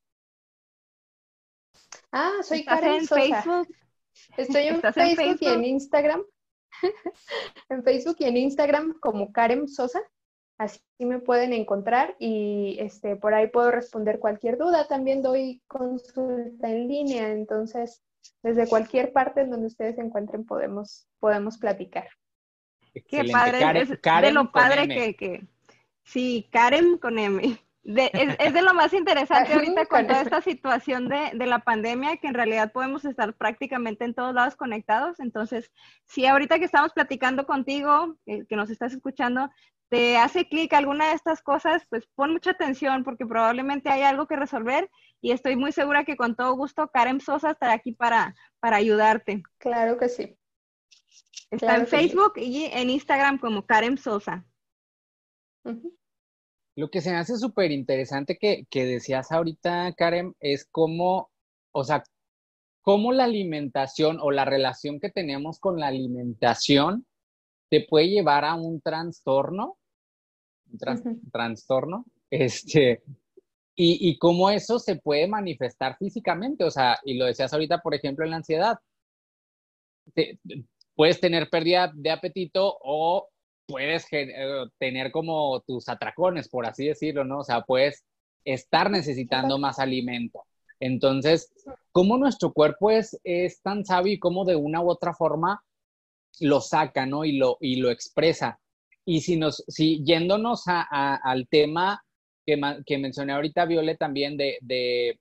[2.11, 3.69] Ah, soy Karen en Facebook?
[4.39, 6.23] Estoy en Facebook, y en Instagram.
[7.69, 10.01] en Facebook y en Instagram como Karen Sosa.
[10.57, 14.89] Así me pueden encontrar y este, por ahí puedo responder cualquier duda.
[14.89, 18.03] También doy consulta en línea, entonces
[18.43, 22.09] desde cualquier parte en donde ustedes se encuentren podemos, podemos platicar.
[23.09, 25.47] Qué padre, es de lo padre que, que,
[26.05, 27.59] sí, Karen con M.
[27.85, 32.29] es, de lo más interesante ahorita con toda esta situación de, de, la pandemia, que
[32.29, 35.21] en realidad podemos estar prácticamente en todos lados conectados.
[35.21, 35.71] Entonces,
[36.05, 39.51] si ahorita que estamos platicando contigo, que nos estás escuchando,
[39.89, 44.27] te hace clic alguna de estas cosas, pues pon mucha atención porque probablemente hay algo
[44.27, 48.35] que resolver y estoy muy segura que con todo gusto Karen Sosa estará aquí para,
[48.61, 49.43] para ayudarte.
[49.59, 50.37] Claro que sí.
[51.51, 54.45] Está en Facebook y en Instagram como Karen Sosa.
[56.77, 61.31] Lo que se me hace súper interesante que, que, decías ahorita, Karen, es cómo,
[61.73, 62.05] o sea,
[62.83, 67.07] cómo la alimentación o la relación que tenemos con la alimentación
[67.71, 69.79] te puede llevar a un trastorno,
[70.71, 73.03] un trastorno, este,
[73.75, 77.95] y, y cómo eso se puede manifestar físicamente, o sea, y lo decías ahorita, por
[77.95, 78.79] ejemplo, en la ansiedad.
[80.15, 80.39] Te,
[80.99, 83.29] puedes tener pérdida de apetito o
[83.69, 84.35] puedes eh,
[84.79, 87.39] tener como tus atracones, por así decirlo, ¿no?
[87.39, 88.05] O sea, puedes
[88.45, 90.43] estar necesitando más alimento.
[90.81, 91.53] Entonces,
[91.93, 95.63] ¿cómo nuestro cuerpo es, es tan sabio y cómo de una u otra forma
[96.41, 97.25] lo saca, ¿no?
[97.25, 98.59] Y lo, y lo expresa.
[99.05, 102.03] Y si nos, si yéndonos a, al tema
[102.45, 105.21] que, que, mencioné ahorita, Viole, también de, de,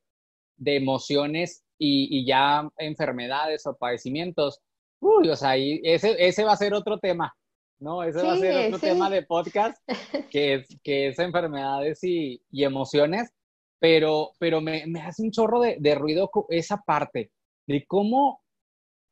[0.56, 4.60] de emociones y, y, ya enfermedades o padecimientos,
[5.00, 7.36] Uy, o sea, ese, ese va a ser otro tema,
[7.80, 8.04] ¿no?
[8.04, 9.78] Ese va a ser otro tema de podcast,
[10.32, 13.32] que es, que es enfermedades y, y emociones,
[13.80, 17.32] pero, pero me, me, hace un chorro de, de, ruido esa parte,
[17.68, 18.42] de cómo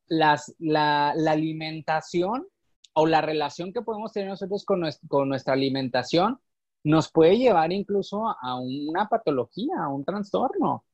[0.07, 2.47] las, la, la, alimentación
[2.93, 6.39] o la relación que podemos tener nosotros con, con nuestra alimentación
[6.83, 10.85] nos puede llevar incluso a una patología, a un trastorno.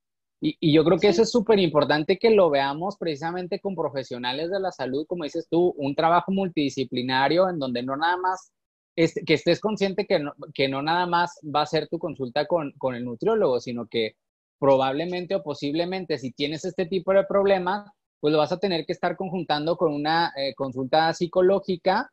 [0.44, 4.60] Y, yo creo que eso es súper importante que lo veamos precisamente con profesionales de
[4.60, 8.52] la salud, como dices tú, un trabajo multidisciplinario en donde no nada más,
[8.96, 12.74] que estés consciente que no, que no nada más va a ser tu consulta con,
[12.80, 14.16] con el nutriólogo, sino que
[14.60, 18.94] probablemente o posiblemente si tienes este tipo de problemas, pues lo vas a tener que
[18.94, 22.12] estar conjuntando con una eh, consulta psicológica,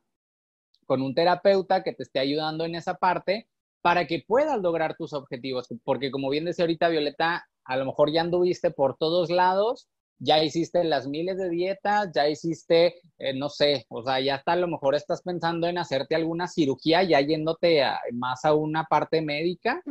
[0.87, 3.49] con un terapeuta que te esté ayudando en esa parte
[3.83, 5.69] para que puedas lograr tus objetivos.
[5.85, 10.43] Porque como bien decía ahorita Violeta, a lo mejor ya anduviste por todos lados, ya
[10.43, 14.57] hiciste las miles de dietas, ya hiciste, eh, no sé, o sea, ya hasta a
[14.57, 19.83] lo mejor estás pensando en hacerte alguna cirugía, ya yéndote más a una parte médica,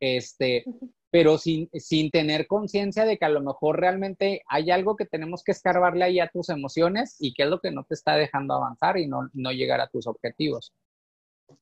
[0.00, 0.64] este,
[1.10, 5.42] pero sin, sin tener conciencia de que a lo mejor realmente hay algo que tenemos
[5.44, 8.54] que escarbarle ahí a tus emociones y qué es lo que no te está dejando
[8.54, 10.74] avanzar y no, no llegar a tus objetivos.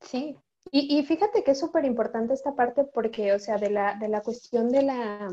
[0.00, 0.35] Sí,
[0.70, 4.09] y, y fíjate que es súper importante esta parte porque, o sea, de la, de
[4.09, 5.28] la cuestión de la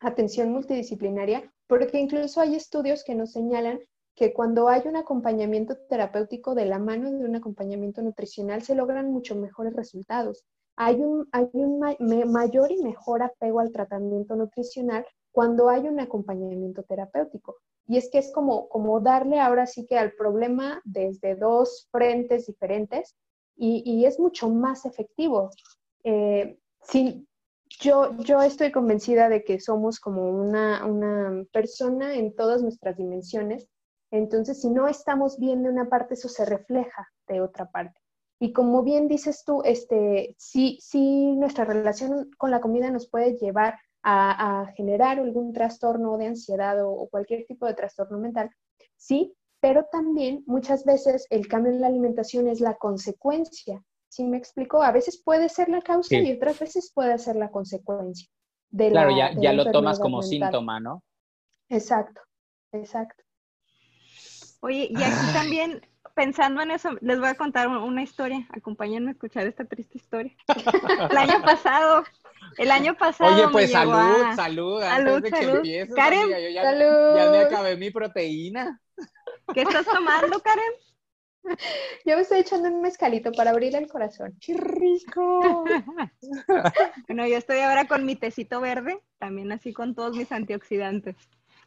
[0.00, 3.80] atención multidisciplinaria, porque incluso hay estudios que nos señalan
[4.14, 9.12] que cuando hay un acompañamiento terapéutico de la mano de un acompañamiento nutricional se logran
[9.12, 10.44] mucho mejores resultados.
[10.76, 11.80] Hay un, hay un
[12.32, 17.56] mayor y mejor apego al tratamiento nutricional cuando hay un acompañamiento terapéutico.
[17.86, 22.46] y es que es como, como darle ahora sí que al problema desde dos frentes
[22.46, 23.14] diferentes
[23.54, 25.50] y, es mucho más efectivo.
[26.04, 26.58] Eh,
[27.80, 33.68] yo, yo estoy convencida de que somos como una, una persona en todas nuestras dimensiones,
[34.10, 38.00] entonces si no estamos bien de una parte, eso se refleja de otra parte.
[38.38, 43.36] Y como bien dices tú, este, sí, sí, nuestra relación con la comida nos puede
[43.36, 48.50] llevar a, generar algún trastorno de ansiedad o, cualquier tipo de trastorno mental,
[48.96, 53.82] sí, pero también muchas veces el cambio en la alimentación es la consecuencia.
[54.16, 54.82] ¿Sí me explico?
[54.82, 58.26] A veces puede ser la causa y otras veces puede ser la consecuencia.
[58.70, 61.04] De claro, ya, ya lo tomas como síntoma, ¿no?
[61.68, 62.22] Exacto,
[62.72, 63.22] exacto.
[64.60, 68.48] Oye, y aquí también pensando en eso, les voy a contar una historia.
[68.56, 70.34] Acompáñenme a escuchar esta triste historia.
[71.10, 72.02] El año pasado,
[72.56, 73.34] el año pasado.
[73.34, 75.94] Oye, pues salud, salud, salud, salud.
[75.94, 77.16] Karen, ya, salud.
[77.16, 78.80] ya me acabé mi proteína.
[79.52, 80.72] ¿Qué estás tomando, Karen?
[82.04, 84.36] Yo me estoy echando un mezcalito para abrir el corazón.
[84.40, 85.64] ¡Qué rico!
[87.08, 91.16] bueno, yo estoy ahora con mi tecito verde, también así con todos mis antioxidantes.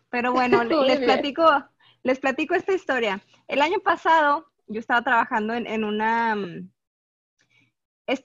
[0.09, 1.45] Pero bueno, les platico,
[2.03, 3.21] les platico esta historia.
[3.47, 6.35] El año pasado yo estaba trabajando en, una...
[6.35, 6.69] Mm,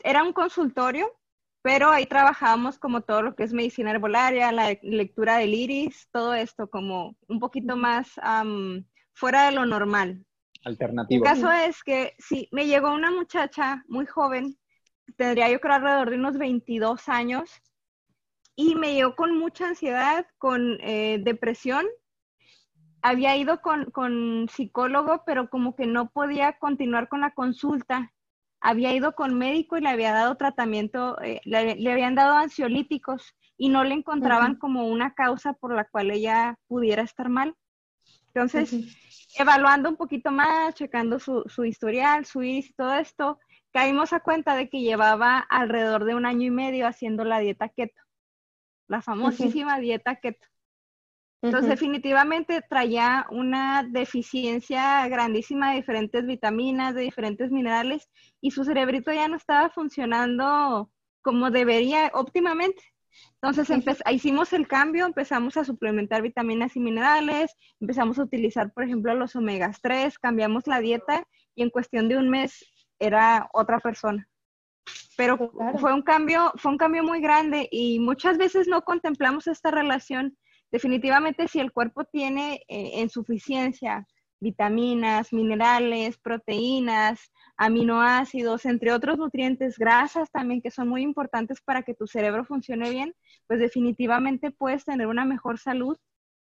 [0.03, 1.11] era un consultorio,
[1.62, 6.35] pero ahí trabajábamos como todo lo que es medicina herbolaria, la lectura del iris, todo
[6.35, 8.12] esto como un poquito más
[9.12, 10.25] fuera de lo normal.
[10.64, 11.24] Alternativo.
[11.24, 14.57] El caso es que sí, me llegó una muchacha muy joven,
[15.16, 17.50] tendría yo creo alrededor de unos 22 años,
[18.57, 21.87] y me llegó con mucha ansiedad, con eh, depresión
[23.05, 28.11] había ido con, psicólogo, pero como que no podía continuar con la consulta.
[28.62, 33.68] Había ido con médico y le había dado tratamiento, eh, le, habían dado ansiolíticos y
[33.68, 37.55] no le encontraban como una causa por la cual ella pudiera estar mal.
[38.35, 38.97] Entonces,
[39.38, 43.38] evaluando un poquito más, checando su, su historial, su y todo esto,
[43.73, 47.68] caímos a cuenta de que llevaba alrededor de un año y medio haciendo la dieta
[47.68, 48.01] keto,
[48.88, 50.47] la famosísima dieta keto.
[51.42, 58.09] Entonces, definitivamente traía una deficiencia grandísima de diferentes vitaminas, de diferentes minerales,
[58.40, 62.83] y su cerebrito ya no estaba funcionando como debería óptimamente.
[63.40, 63.68] Entonces
[64.11, 69.37] hicimos el cambio, empezamos a suplementar vitaminas y minerales, empezamos a utilizar, por ejemplo, los
[69.37, 72.64] omegas 3, cambiamos la dieta y en cuestión de un mes
[72.98, 74.29] era otra persona.
[75.16, 79.70] Pero fue un cambio, fue un cambio muy grande y muchas veces no contemplamos esta
[79.70, 80.37] relación.
[80.72, 84.07] Definitivamente si el cuerpo tiene eh, en suficiencia
[84.40, 91.94] vitaminas, minerales, proteínas, aminoácidos, entre otros nutrientes, grasas también que son muy importantes para que
[91.94, 93.14] tu cerebro funcione bien,
[93.47, 95.97] pues definitivamente puedes tener una mejor salud.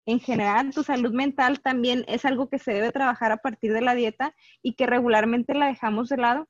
[0.05, 3.81] En general, tu salud mental también es algo que se debe trabajar a partir de
[3.81, 6.47] la dieta y que regularmente la dejamos de lado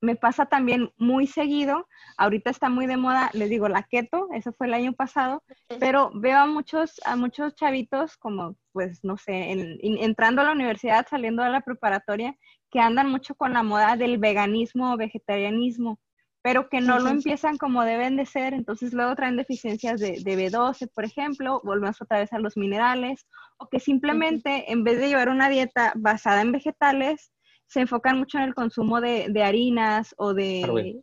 [0.00, 4.52] me pasa también muy seguido, ahorita está muy de moda, les digo, la keto, eso
[4.52, 5.42] fue el año pasado,
[5.80, 11.06] pero veo a muchos, a muchos chavitos como, pues, no sé, entrando a la universidad,
[11.08, 12.36] saliendo de la preparatoria,
[12.70, 15.98] que andan mucho con la moda del veganismo o vegetarianismo,
[16.42, 20.50] pero que no lo empiezan como deben de ser, entonces luego traen deficiencias de, de,
[20.50, 25.08] B12, por ejemplo, volvemos otra vez a los minerales, o que simplemente en vez de
[25.08, 27.32] llevar una dieta basada en vegetales,
[27.66, 31.00] se enfocan mucho en el consumo de, harinas o de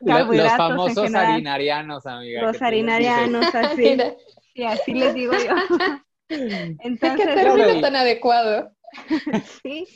[0.00, 2.42] Los famosos harinarianos, amiga.
[2.42, 3.96] Los harinarianos, así.
[4.54, 5.54] sí, así les digo yo.
[6.28, 8.70] Entonces, ¿Qué término tan adecuado?
[9.62, 9.86] sí,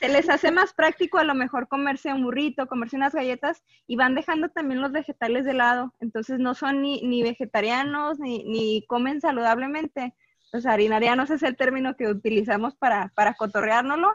[0.00, 3.96] se les hace más práctico a lo mejor comerse un burrito, comerse unas galletas y
[3.96, 5.94] van dejando también los vegetales de lado.
[6.00, 10.14] Entonces no son ni, ni vegetarianos ni, ni comen saludablemente.
[10.52, 14.12] Los harinarianos es el término que utilizamos para, para cotorreárnoslo,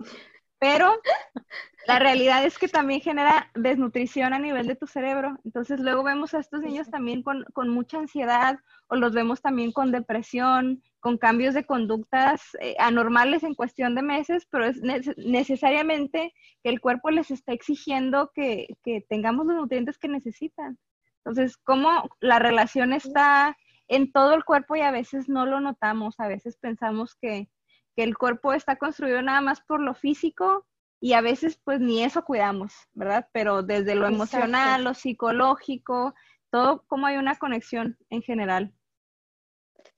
[0.64, 0.94] pero
[1.88, 5.38] la realidad es que también genera desnutrición a nivel de tu cerebro.
[5.44, 9.92] Entonces luego vemos a estos niños también con, mucha ansiedad o los vemos también con
[9.92, 14.82] depresión, con cambios de conductas eh, anormales en cuestión de meses, pero es
[15.18, 20.80] necesariamente que el cuerpo les está exigiendo que, que tengamos los nutrientes que necesitan.
[21.18, 23.58] Entonces, ¿cómo la relación está
[23.90, 27.50] en todo el cuerpo y a veces no lo notamos, a veces pensamos que
[27.96, 30.66] que el cuerpo está construido nada más por lo físico
[31.00, 33.28] y a veces pues ni eso cuidamos, ¿verdad?
[33.34, 36.14] Pero desde lo emocional, lo psicológico,
[36.50, 38.74] todo como hay una conexión en general.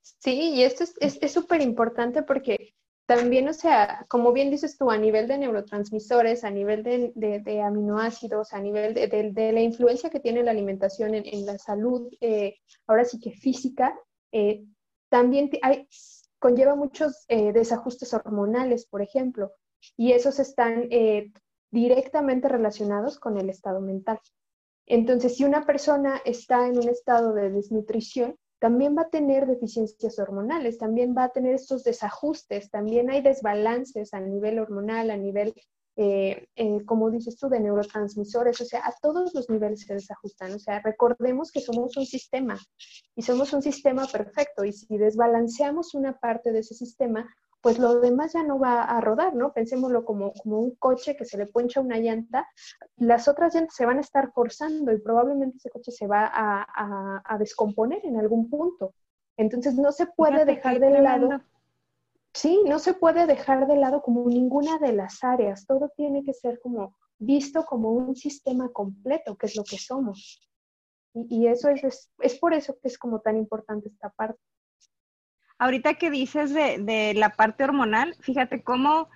[0.01, 2.73] Sí, y esto es súper importante porque
[3.05, 8.51] también, o sea, como bien dices tú, a nivel de neurotransmisores, a nivel de, aminoácidos,
[8.53, 13.19] a nivel de, la influencia que tiene la alimentación en, la salud, eh, ahora sí
[13.19, 13.95] que física,
[14.31, 14.63] eh,
[15.09, 15.87] también hay
[16.39, 19.53] conlleva muchos eh, desajustes hormonales, por ejemplo,
[19.97, 21.31] y esos están eh,
[21.71, 24.19] directamente relacionados con el estado mental.
[24.85, 30.17] Entonces, si una persona está en un estado de desnutrición, también va a tener deficiencias
[30.19, 35.53] hormonales, también va a tener estos desajustes, también hay desbalances a nivel hormonal, a nivel
[35.97, 40.53] eh, eh, como dices tú, de neurotransmisores, o sea, a todos los niveles se desajustan.
[40.53, 42.59] O sea, recordemos que somos un sistema
[43.15, 47.99] y somos un sistema perfecto y si desbalanceamos una parte de ese sistema, pues lo
[47.99, 49.53] demás ya no va a rodar, ¿no?
[49.53, 52.47] Pensémoslo como, como un coche que se le poncha una llanta,
[52.97, 57.23] las otras llantas se van a estar forzando y probablemente ese coche se va a,
[57.25, 58.93] a, descomponer en algún punto.
[59.37, 61.41] Entonces no se puede dejar de lado
[62.35, 66.33] Sí, no se puede dejar de lado como ninguna de las áreas, todo tiene que
[66.33, 70.45] ser como visto como un sistema completo, que es lo que somos.
[71.13, 74.37] Y, eso es, es, por eso que es como tan importante esta parte.
[75.59, 79.07] Ahorita que dices de, de la parte hormonal, fíjate cómo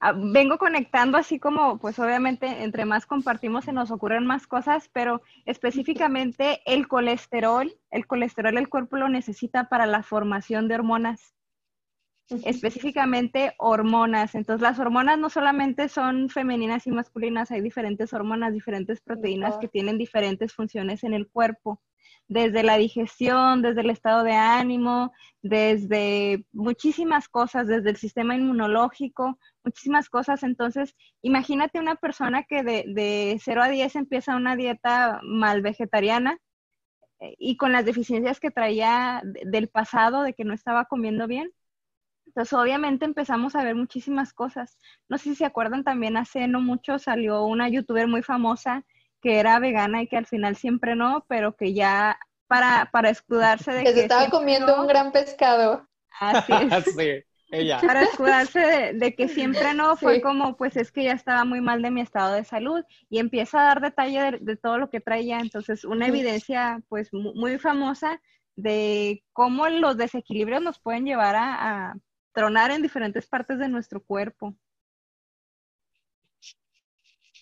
[0.00, 4.90] ah, vengo conectando así como, pues obviamente entre más compartimos se nos ocurren más cosas,
[4.92, 11.35] pero específicamente el colesterol, el colesterol el cuerpo lo necesita para la formación de hormonas
[12.28, 14.34] específicamente hormonas.
[14.34, 19.68] Entonces, las hormonas no solamente son femeninas y masculinas, hay diferentes hormonas, diferentes proteínas que
[19.68, 21.80] tienen diferentes funciones en el cuerpo,
[22.28, 25.12] desde la digestión, desde el estado de ánimo,
[25.42, 30.42] desde muchísimas cosas, desde el sistema inmunológico, muchísimas cosas.
[30.42, 36.38] Entonces, imagínate una persona que de, de 0 a 10 empieza una dieta mal vegetariana
[37.20, 41.52] eh, y con las deficiencias que traía del pasado, de que no estaba comiendo bien,
[42.36, 44.76] entonces, obviamente empezamos a ver muchísimas cosas.
[45.08, 48.84] No sé si se acuerdan también, hace no mucho salió una youtuber muy famosa
[49.22, 53.72] que era vegana y que al final siempre no, pero que ya para, para escudarse
[53.72, 53.92] de que...
[53.94, 55.88] se estaba comiendo un gran pescado.
[56.20, 56.84] Así es.
[56.94, 57.80] sí, ella.
[57.86, 61.80] Para escudarse de, que siempre no, fue como, pues es que ya estaba muy mal
[61.80, 65.38] de mi estado de salud y empieza a dar detalle de, todo lo que traía.
[65.38, 68.20] Entonces, una evidencia pues muy, famosa
[68.56, 71.96] de cómo los desequilibrios nos pueden llevar a
[72.36, 74.54] tronar en diferentes partes de nuestro cuerpo.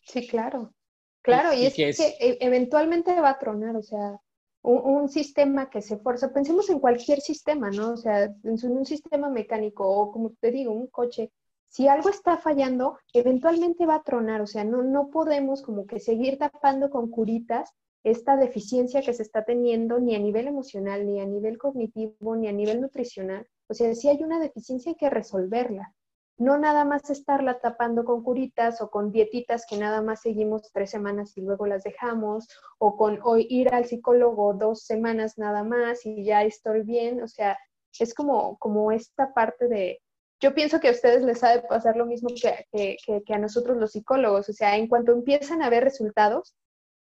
[0.07, 0.73] Sí, claro.
[1.21, 4.21] Claro, y, es, que e, eventualmente va a tronar, o sea,
[4.63, 7.95] un, sistema que se fuerza, pensemos en cualquier sistema, ¿no?
[7.95, 11.33] O sea, en un sistema mecánico o como te digo, un coche,
[11.67, 15.99] si algo está fallando, eventualmente va a tronar, o sea, no, no podemos como que
[15.99, 17.69] seguir tapando con curitas
[18.05, 22.47] esta deficiencia que se está teniendo ni a nivel emocional, ni a nivel cognitivo, ni
[22.47, 25.95] a nivel nutricional, o sea, si hay una deficiencia hay que resolverla.
[26.37, 30.91] No nada más estarla tapando con curitas o con dietitas que nada más seguimos tres
[30.91, 32.49] semanas y luego las dejamos,
[32.79, 37.23] o con hoy ir al psicólogo dos semanas nada más y ya estoy bien.
[37.23, 37.57] O sea,
[37.99, 40.01] es como, como esta parte de,
[40.41, 43.39] yo pienso que a ustedes les ha de pasar lo mismo que, que, que, a
[43.39, 44.49] nosotros los psicólogos.
[44.49, 46.55] O sea, en cuanto empiezan a ver resultados,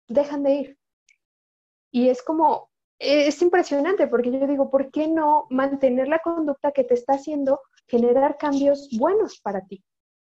[0.07, 0.77] dejan de ir.
[1.91, 2.68] Y es como,
[2.99, 7.61] es impresionante porque yo digo, ¿por qué no mantener la conducta que te está haciendo
[7.87, 9.83] generar cambios buenos para ti?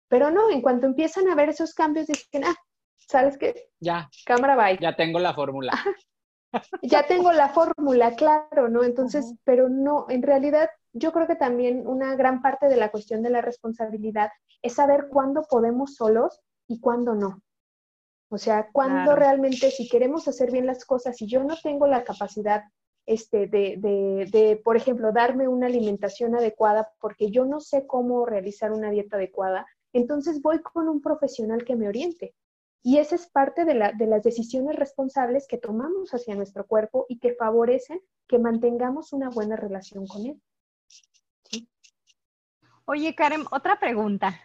[0.07, 2.55] Pero no, en cuanto empiezan a ver esos cambios, dicen, ah,
[2.97, 3.69] ¿sabes qué?
[3.79, 4.09] Ya.
[4.25, 4.77] Cámara bye.
[4.81, 5.71] Ya tengo la fórmula.
[6.81, 8.83] ya tengo la fórmula, claro, ¿no?
[8.83, 13.23] Entonces, pero no, en realidad yo creo que también una gran parte de la cuestión
[13.23, 17.41] de la responsabilidad es saber cuándo podemos solos y cuándo no.
[18.33, 22.03] O sea, cuando realmente, si queremos hacer bien las cosas, si yo no tengo la
[22.03, 22.63] capacidad
[23.05, 28.25] este, de, de, de, por ejemplo, darme una alimentación adecuada porque yo no sé cómo
[28.25, 32.33] realizar una dieta adecuada, entonces voy con un profesional que me oriente.
[32.81, 37.05] Y esa es parte de, la, de las decisiones responsables que tomamos hacia nuestro cuerpo
[37.07, 40.41] y que favorecen que mantengamos una buena relación con él.
[42.85, 44.41] Oye, Karen, otra pregunta.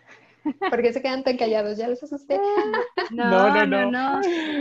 [0.70, 1.78] ¿Por qué se quedan tan callados?
[1.78, 2.40] ¿Ya les asusté?
[3.10, 4.20] No, no, no,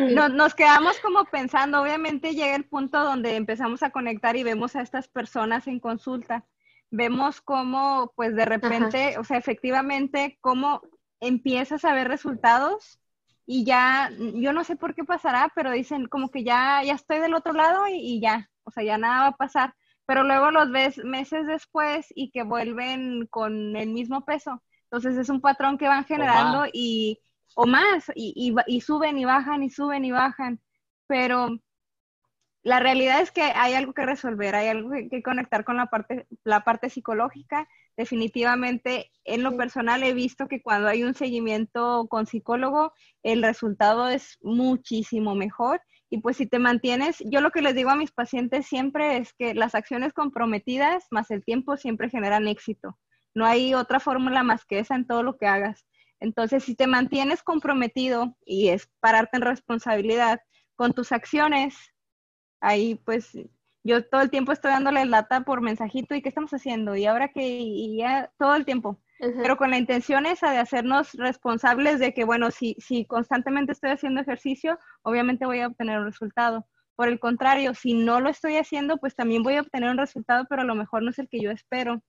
[0.10, 0.30] no.
[0.30, 4.82] Nos quedamos como pensando, obviamente llega el punto donde empezamos a conectar y vemos a
[4.82, 6.46] estas personas en consulta.
[6.90, 10.82] Vemos cómo, pues de repente, o sea, efectivamente, cómo
[11.20, 13.00] empiezas a ver resultados
[13.46, 17.20] y ya, yo no sé por qué pasará, pero dicen como que ya, ya estoy
[17.20, 19.76] del otro lado y, y ya, o sea, ya nada va a pasar.
[20.06, 25.30] Pero luego los ves meses después y que vuelven con el mismo peso entonces es
[25.30, 27.20] un patrón que van generando y,
[27.56, 30.62] o más, y, y, suben y bajan y suben y bajan.
[31.08, 31.60] Pero
[32.64, 36.28] la realidad es que hay algo que resolver, hay algo que, conectar con la parte,
[36.46, 37.68] la parte psicológica.
[37.98, 44.08] Definitivamente, en lo personal he visto que cuando hay un seguimiento con psicólogo, el resultado
[44.08, 48.12] es muchísimo mejor Y pues si te mantienes, yo lo que les digo a mis
[48.12, 52.98] pacientes siempre es que las acciones comprometidas más el tiempo siempre generan éxito.
[53.38, 55.86] No hay otra fórmula más que esa en todo lo que hagas.
[56.20, 60.42] Entonces, si te mantienes comprometido y es pararte en responsabilidad
[60.76, 61.78] con tus acciones,
[62.62, 63.38] ahí pues
[63.84, 67.28] yo todo el tiempo estoy dándole lata por mensajito y qué estamos haciendo y ahora
[67.28, 69.00] que y ya todo el tiempo.
[69.20, 73.92] Pero con la intención esa de hacernos responsables de que, bueno, si, si constantemente estoy
[73.92, 76.68] haciendo ejercicio, obviamente voy a obtener un resultado.
[76.96, 80.46] Por el contrario, si no lo estoy haciendo, pues también voy a obtener un resultado,
[80.50, 82.02] pero a lo mejor no es el que yo espero.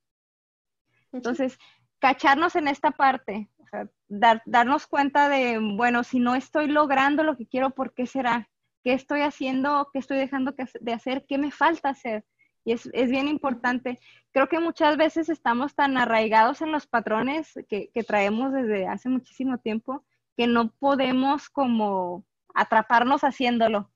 [1.12, 1.58] Entonces,
[1.98, 3.48] cacharnos en esta parte,
[4.08, 8.48] dar, darnos cuenta de, bueno, si no estoy logrando lo que quiero, ¿por qué será?
[8.84, 9.90] ¿Qué estoy haciendo?
[9.92, 11.26] ¿Qué estoy dejando de hacer?
[11.26, 12.24] ¿Qué me falta hacer?
[12.64, 13.98] Y es, es, bien importante.
[14.32, 19.08] Creo que muchas veces estamos tan arraigados en los patrones que, que traemos desde hace
[19.08, 20.04] muchísimo tiempo
[20.36, 23.90] que no podemos como atraparnos haciéndolo.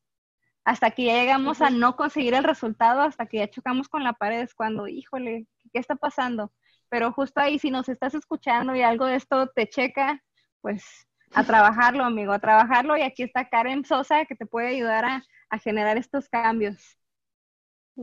[0.64, 4.12] Hasta que ya llegamos a no conseguir el resultado, hasta que ya chocamos con la
[4.12, 6.52] pared, es cuando, híjole, ¿qué está pasando?
[6.92, 10.22] Pero justo ahí, si nos estás escuchando y algo de esto te checa,
[10.60, 10.84] pues
[11.32, 12.98] a trabajarlo, amigo, a trabajarlo.
[12.98, 16.98] Y aquí está Karen Sosa que te puede ayudar a, generar estos cambios.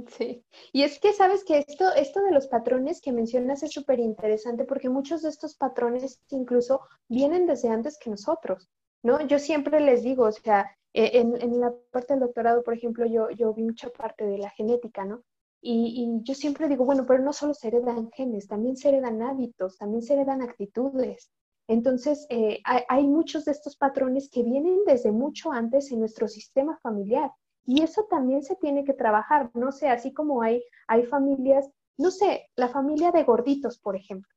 [0.07, 3.99] Sí, y es que sabes que esto, esto de los patrones que mencionas es súper
[3.99, 8.71] interesante porque muchos de estos patrones incluso vienen desde antes que nosotros,
[9.03, 9.21] ¿no?
[9.27, 13.05] Yo siempre les digo, o sea, e, en, en la parte del doctorado, por ejemplo,
[13.05, 15.23] yo, yo vi mucha parte de la genética, ¿no?
[15.61, 19.77] Y, yo siempre digo, bueno, pero no solo se heredan genes, también se heredan hábitos,
[19.77, 21.31] también se heredan actitudes.
[21.67, 26.27] Entonces, eh, hay, hay muchos de estos patrones que vienen desde mucho antes en nuestro
[26.27, 27.31] sistema familiar.
[27.65, 32.09] Y eso también se tiene que trabajar, no sé, así como hay, hay familias, no
[32.09, 34.31] sé, la familia de gorditos, por ejemplo.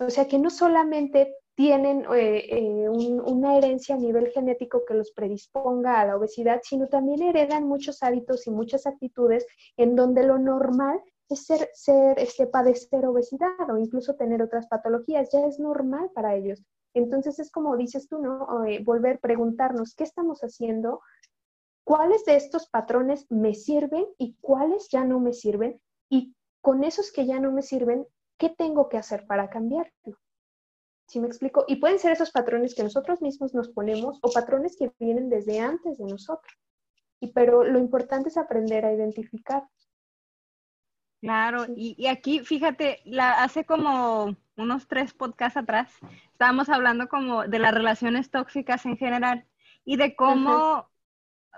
[0.00, 4.94] O sea, que no solamente tienen eh, eh, un, una herencia a nivel genético que
[4.94, 9.44] los predisponga a la obesidad, sino también heredan muchos hábitos y muchas actitudes
[9.76, 15.30] en donde lo normal es ser, ser este, padecer obesidad o incluso tener otras patologías,
[15.32, 16.62] ya es normal para ellos.
[16.94, 18.64] Entonces es como dices tú, ¿no?
[18.64, 21.00] Eh, volver a preguntarnos, ¿qué estamos haciendo
[21.82, 27.10] cuáles de estos patrones me sirven y cuáles ya no me sirven y con esos
[27.10, 28.06] que ya no me sirven,
[28.38, 30.18] ¿qué tengo que hacer para cambiarlo?
[31.08, 31.64] ¿Sí me explico?
[31.66, 35.58] Y pueden ser esos patrones que nosotros mismos nos ponemos o patrones que vienen desde
[35.58, 36.52] antes de nosotros.
[37.18, 39.66] Y pero lo importante es aprender a identificar.
[41.22, 45.92] Claro, y, aquí, fíjate, la, hace como unos tres podcasts atrás,
[46.30, 49.46] estábamos hablando como de las relaciones tóxicas en general
[49.84, 50.88] y de cómo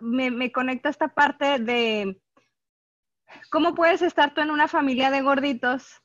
[0.01, 2.22] me, me conecta esta parte de
[3.51, 6.01] cómo puedes estar tú en una familia de gorditos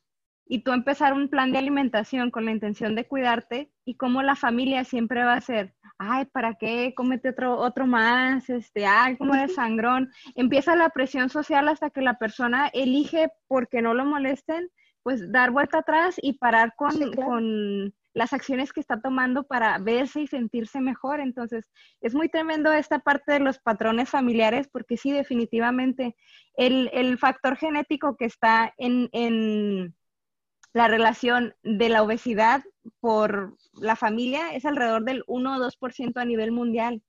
[0.47, 4.35] y tú empezar un plan de alimentación con la intención de cuidarte y cómo la
[4.35, 6.93] familia siempre va a ser, ay, ¿para qué?
[6.95, 10.11] Cómete otro, otro más, este, ay, cómo eres sangrón.
[10.35, 14.69] Empieza la presión social hasta que la persona elige, porque no lo molesten,
[15.01, 20.21] pues dar vuelta atrás y parar con, con las acciones que está tomando para verse
[20.21, 21.19] y sentirse mejor.
[21.19, 21.65] Entonces,
[22.01, 26.15] es muy tremendo esta parte de los patrones familiares porque sí, definitivamente,
[26.55, 29.95] el, factor genético que está en, en
[30.76, 32.61] la relación de la obesidad
[32.99, 37.01] por la familia es alrededor del 1 o 2% a nivel mundial.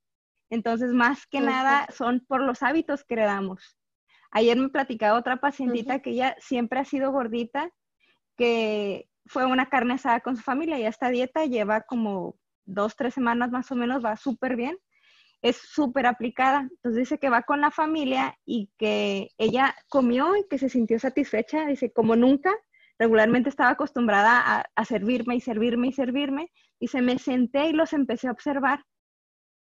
[0.49, 3.77] Entonces, más que nada, son por los hábitos que heredamos.
[4.31, 7.69] Ayer me platicaba otra pacientita que ella siempre ha sido gordita,
[8.37, 13.15] que fue una carne asada con su familia y esta dieta lleva como dos, tres
[13.15, 14.77] semanas más o menos, va súper bien.
[15.41, 16.61] Es súper aplicada.
[16.61, 20.99] Entonces dice que va con la familia y que ella comió y que se sintió
[20.99, 21.65] satisfecha.
[21.65, 22.53] Dice, como nunca,
[22.99, 26.51] regularmente estaba acostumbrada a, servirme y servirme y servirme.
[26.79, 28.83] Dice, me senté y los empecé a observar.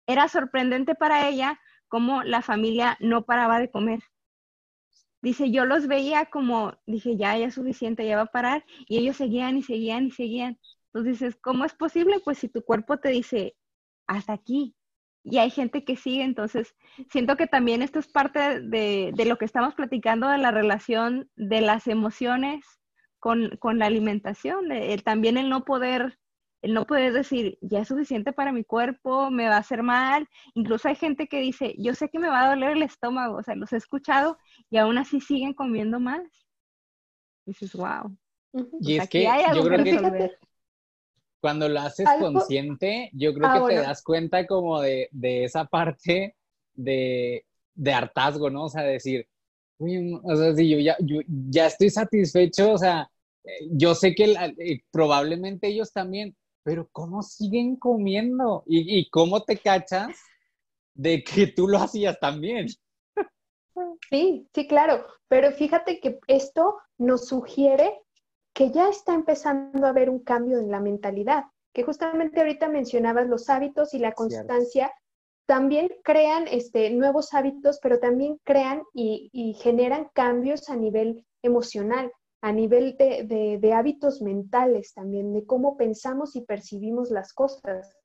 [0.07, 4.01] Era sorprendente para ella cómo la familia no paraba de comer.
[5.21, 9.17] Dice, yo los veía como, dije, ya, ya suficiente, ya va a parar, y ellos
[9.17, 10.59] seguían y seguían y seguían.
[10.87, 12.21] Entonces dices, ¿cómo es posible?
[12.25, 13.57] Pues si tu cuerpo te dice,
[14.07, 14.77] hasta aquí,
[15.25, 16.75] y hay gente que sigue, entonces
[17.11, 21.29] siento que también esto es parte de, de lo que estamos platicando de la relación
[21.37, 22.78] de las emociones
[23.19, 24.69] con, con la alimentación,
[25.05, 26.19] también el no poder
[26.61, 30.29] el no poder decir, ya es suficiente para mi cuerpo, me va a hacer mal.
[30.55, 33.43] Incluso hay gente que dice, yo sé que me va a doler el estómago, o
[33.43, 34.39] sea, los he escuchado
[34.69, 36.23] y aún así siguen comiendo más.
[37.47, 38.17] Y dices, wow.
[38.81, 40.33] Y es que yo creo que,
[41.41, 46.35] cuando lo haces consciente, yo creo ah, que te das cuenta como de, esa parte
[46.75, 47.45] de,
[47.95, 48.65] hartazgo, ¿no?
[48.65, 49.29] O sea, decir,
[49.79, 53.11] o sea, si yo ya, yo ya estoy satisfecho, o sea,
[53.45, 58.65] eh, yo sé que eh, probablemente ellos también, pero ¿cómo siguen comiendo?
[58.67, 60.17] ¿Y, cómo te cachas?
[60.99, 62.67] de que tú lo hacías también.
[64.11, 68.01] Sí, sí, claro, pero fíjate que esto nos sugiere
[68.53, 73.29] que ya está empezando a haber un cambio en la mentalidad, que justamente ahorita mencionabas
[73.29, 74.93] los hábitos y la constancia
[75.49, 82.53] también crean este, nuevos hábitos, pero también crean y, generan cambios a nivel emocional, a
[82.53, 87.97] nivel de hábitos mentales también, de cómo pensamos y percibimos las cosas.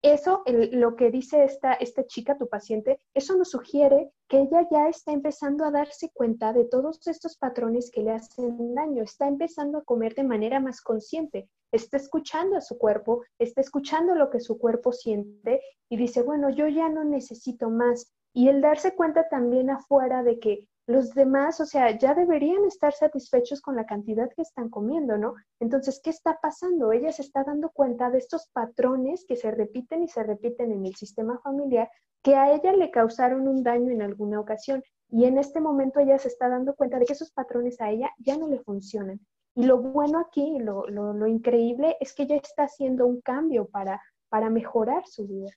[0.00, 4.88] Eso, lo que dice esta, esta chica, tu paciente, eso nos sugiere que ella ya
[4.88, 9.78] está empezando a darse cuenta de todos estos patrones que le hacen daño, está empezando
[9.78, 14.40] a comer de manera más consciente, está escuchando a su cuerpo, está escuchando lo que
[14.40, 18.12] su cuerpo siente y dice, bueno, yo ya no necesito más.
[18.32, 22.94] Y el darse cuenta también afuera de que los demás, o sea, ya deberían estar
[22.94, 25.34] satisfechos con la cantidad que están comiendo, ¿no?
[25.60, 26.92] Entonces, ¿qué está pasando?
[26.92, 30.86] Ella se está dando cuenta de estos patrones que se repiten y se repiten en
[30.86, 31.90] el sistema familiar
[32.22, 34.82] que a ella le causaron un daño en alguna ocasión.
[35.10, 38.10] Y en este momento ella se está dando cuenta de que esos patrones a ella
[38.18, 39.20] ya no le funcionan.
[39.58, 44.00] Y lo bueno aquí, lo, lo, increíble es que ella está haciendo un cambio para,
[44.28, 45.50] para mejorar su vida.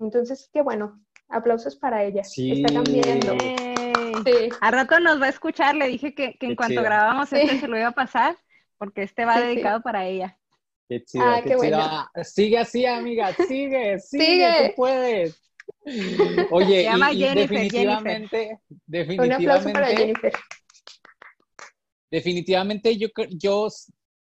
[0.00, 2.24] Entonces, qué bueno, aplausos para ella.
[2.24, 2.62] Sí.
[2.62, 3.36] Está cambiando.
[4.62, 7.76] A rato nos va a escuchar, le dije que, en cuanto grabamos este se lo
[7.76, 8.34] iba a pasar,
[8.78, 10.38] porque este va dedicado para ella.
[10.88, 12.08] Qué chido, ah, qué, Bueno.
[12.24, 15.38] Sigue así, amiga, sigue, sigue, tú puedes.
[16.50, 19.44] Oye, Se llama y, Jennifer, definitivamente, definitivamente.
[19.44, 20.32] Un aplauso para Jennifer.
[22.10, 23.68] Definitivamente yo, yo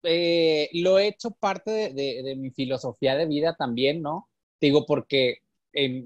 [0.02, 4.28] eh, lo he hecho parte de, mi filosofía de vida también, ¿no?
[4.60, 5.38] Digo, porque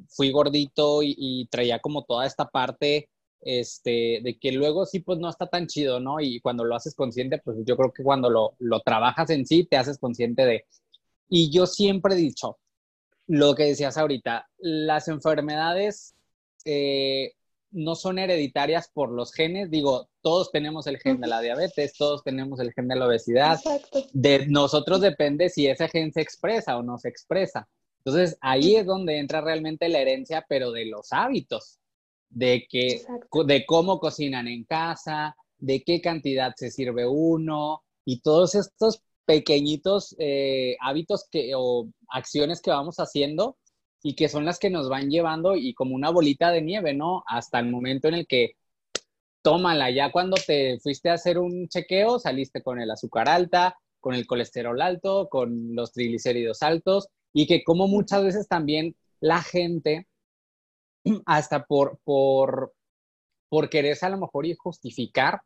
[0.09, 3.09] fui gordito y, traía como toda esta parte
[3.41, 6.20] este, de que luego sí, pues no está tan chido, ¿no?
[6.20, 9.64] Y cuando lo haces consciente, pues yo creo que cuando lo, lo trabajas en sí,
[9.64, 10.66] te haces consciente de...
[11.29, 12.59] Y yo siempre he dicho,
[13.27, 16.14] lo que decías ahorita, las enfermedades
[16.64, 17.33] eh,
[17.73, 22.23] no son hereditarias por los genes, digo, todos tenemos el gen de la diabetes, todos
[22.23, 23.59] tenemos el gen de la obesidad,
[24.12, 27.68] de nosotros depende si ese gen se expresa o no se expresa.
[28.05, 31.79] Entonces ahí es donde entra realmente la herencia, pero de los hábitos
[32.29, 33.03] de, que,
[33.47, 40.16] de cómo cocinan en casa, de qué cantidad se sirve uno y todos estos pequeñitos
[40.18, 43.57] eh, hábitos que, o acciones que vamos haciendo
[44.03, 47.23] y que son las que nos van llevando y como una bolita de nieve, ¿no?
[47.27, 48.57] Hasta el momento en el que
[49.43, 54.15] tómala, ya cuando te fuiste a hacer un chequeo, saliste con el azúcar alta, con
[54.15, 60.07] el colesterol alto, con los triglicéridos altos y que como muchas veces también la gente
[61.27, 62.75] hasta por, por,
[63.49, 65.43] por quererse a lo mejor y justificar.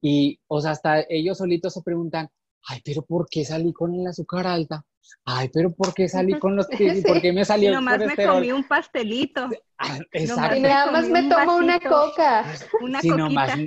[0.00, 2.30] Y, o sea, hasta ellos solitos se preguntan,
[2.68, 4.84] ay, pero ¿por qué salí con el azúcar alta?
[5.24, 6.66] Ay, pero ¿por qué salí con los
[7.06, 9.48] ¿Por qué me salió y nomás me comí un pastelito.
[9.78, 10.56] Ah, exacto.
[10.56, 12.44] Y nada más me tomo una coca.
[12.80, 13.58] Una si nomás,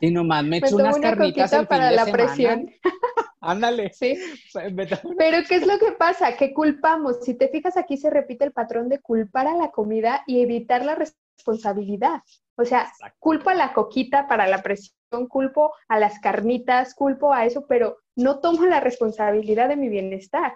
[0.00, 2.24] y nomás me echo unas carnitas el para fin de la semana.
[2.24, 2.70] presión.
[3.40, 3.92] Ándale.
[3.92, 4.18] Sí.
[4.52, 6.36] Pero ¿qué es lo que pasa?
[6.36, 7.24] Que culpamos.
[7.24, 10.84] Si te fijas aquí se repite el patrón de culpar a la comida y evitar
[10.84, 12.22] la responsabilidad.
[12.56, 17.46] O sea, culpo a la coquita para la presión, culpo a las carnitas, culpo a
[17.46, 20.54] eso, pero no tomo la responsabilidad de mi bienestar.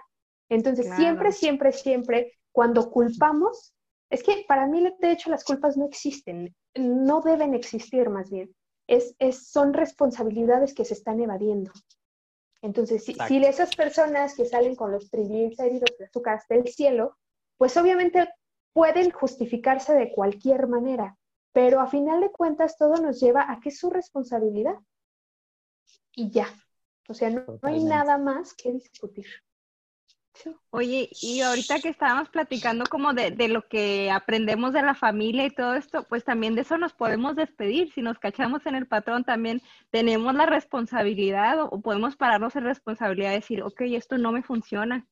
[0.49, 3.73] Entonces, siempre, siempre, siempre, cuando culpamos,
[4.09, 8.53] es que para mí, de hecho, las culpas no existen, no deben existir más bien.
[8.87, 11.71] Es, es, son responsabilidades que se están evadiendo.
[12.61, 17.17] Entonces, si, si, esas personas que salen con los triglicéridos de azúcar hasta el cielo,
[17.57, 18.27] pues obviamente
[18.73, 21.17] pueden justificarse de cualquier manera,
[21.53, 24.75] pero a final de cuentas todo nos lleva a que es su responsabilidad.
[26.13, 26.47] Y ya.
[27.07, 29.25] O sea, no, hay nada más que discutir.
[30.69, 35.45] Oye, y ahorita que estábamos platicando como de, de, lo que aprendemos de la familia
[35.45, 37.93] y todo esto, pues también de eso nos podemos despedir.
[37.93, 43.29] Si nos cachamos en el patrón, también tenemos la responsabilidad o, podemos pararnos en responsabilidad
[43.29, 45.07] de decir, ok, esto no me funciona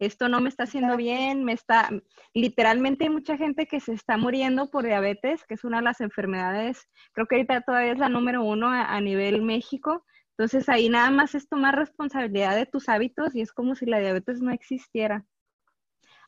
[0.00, 1.90] esto no me está haciendo bien, me está,
[2.32, 6.00] literalmente hay mucha gente que se está muriendo por diabetes, que es una de las
[6.00, 10.04] enfermedades, creo que ahorita todavía es la número uno a, nivel México.
[10.40, 13.98] Entonces ahí nada más es tomar responsabilidad de tus hábitos y es como si la
[13.98, 15.26] diabetes no existiera.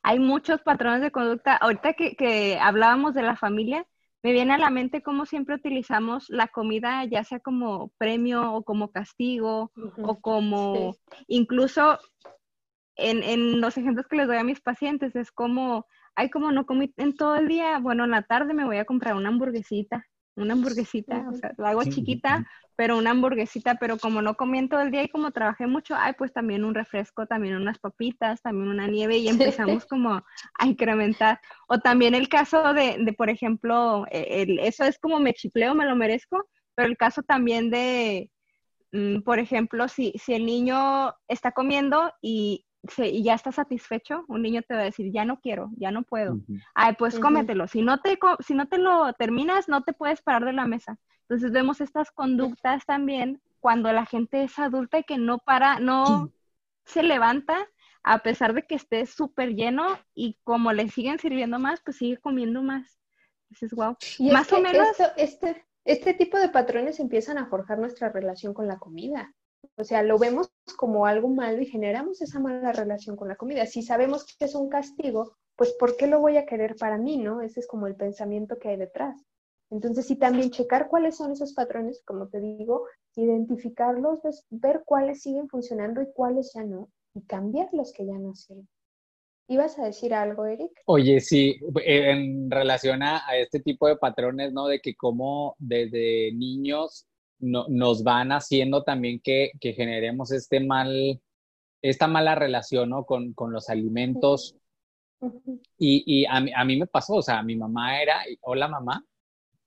[0.02, 1.56] Hay muchos patrones de conducta.
[1.56, 3.86] Ahorita que, hablábamos de la familia,
[4.22, 8.64] me viene a la mente cómo siempre utilizamos la comida, ya sea como premio o
[8.64, 10.94] como castigo o como
[11.26, 11.98] incluso
[12.96, 15.86] en, en, los ejemplos que les doy a mis pacientes es como,
[16.16, 18.84] ay, como no comí en todo el día, bueno, en la tarde me voy a
[18.84, 20.04] comprar una hamburguesita,
[20.36, 22.46] una hamburguesita, o sea, la hago chiquita
[22.76, 26.14] pero una hamburguesita, pero como no comí todo el día y como trabajé mucho, ay,
[26.16, 31.40] pues también un refresco, también unas papitas, también una nieve y empezamos como a incrementar.
[31.68, 35.74] O también el caso de, de por ejemplo, e, el, eso es como me chifleo,
[35.74, 38.30] me lo merezco, pero el caso también de,
[38.92, 42.64] mm, por ejemplo, si, si el niño está comiendo y,
[42.98, 46.02] y, ya está satisfecho, un niño te va a decir, ya no quiero, ya no
[46.02, 46.40] puedo.
[46.74, 47.68] Ay, pues cómetelo.
[47.68, 50.98] Si no, te, si no te lo terminas, no te puedes parar de la mesa.
[51.32, 56.30] Entonces vemos estas conductas también cuando la gente es adulta y que no para, no
[56.84, 57.66] se levanta
[58.02, 62.18] a pesar de que esté súper lleno y como le siguen sirviendo más, pues sigue
[62.18, 63.00] comiendo más.
[63.48, 63.96] Entonces, wow.
[64.30, 64.86] más o menos.
[65.16, 69.34] este, este tipo de patrones empiezan a forjar nuestra relación con la comida.
[69.76, 73.64] O sea, lo vemos como algo malo y generamos esa mala relación con la comida.
[73.64, 77.16] Si sabemos que es un castigo, pues ¿por qué lo voy a querer para mí,
[77.16, 77.40] no?
[77.40, 79.16] Ese es como el pensamiento que hay detrás.
[79.72, 84.20] Entonces, sí, también checar cuáles son esos patrones, como te digo, identificarlos,
[84.50, 88.68] ver cuáles siguen funcionando y cuáles ya no, y cambiar los que ya no sirven.
[89.48, 90.72] ¿Ibas a decir algo, Eric?
[90.84, 91.56] Oye, sí,
[91.86, 94.66] eh, en relación a, este tipo de patrones, ¿no?
[94.66, 97.06] De que como desde niños
[97.40, 101.18] nos van haciendo también que, generemos este mal,
[101.80, 103.06] esta mala relación, ¿no?
[103.06, 104.54] Con, los alimentos.
[105.78, 109.04] Y, y a, mí, a, mí, me pasó, o sea, mi mamá era, hola mamá,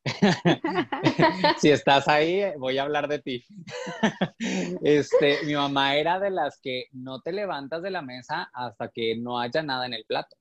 [1.58, 3.44] si estás ahí, voy a hablar de ti.
[4.84, 9.18] este, mi mamá era de las que no te levantas de la mesa hasta que
[9.18, 10.36] no haya nada en el plato.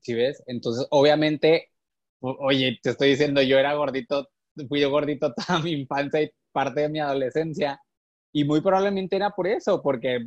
[0.00, 0.42] ¿Sí ves?
[0.46, 1.70] Entonces, obviamente,
[2.20, 4.28] oye, te estoy diciendo, yo era gordito,
[4.68, 7.80] fui yo gordito toda mi infancia y parte de mi adolescencia.
[8.32, 10.26] Y muy probablemente era por eso, porque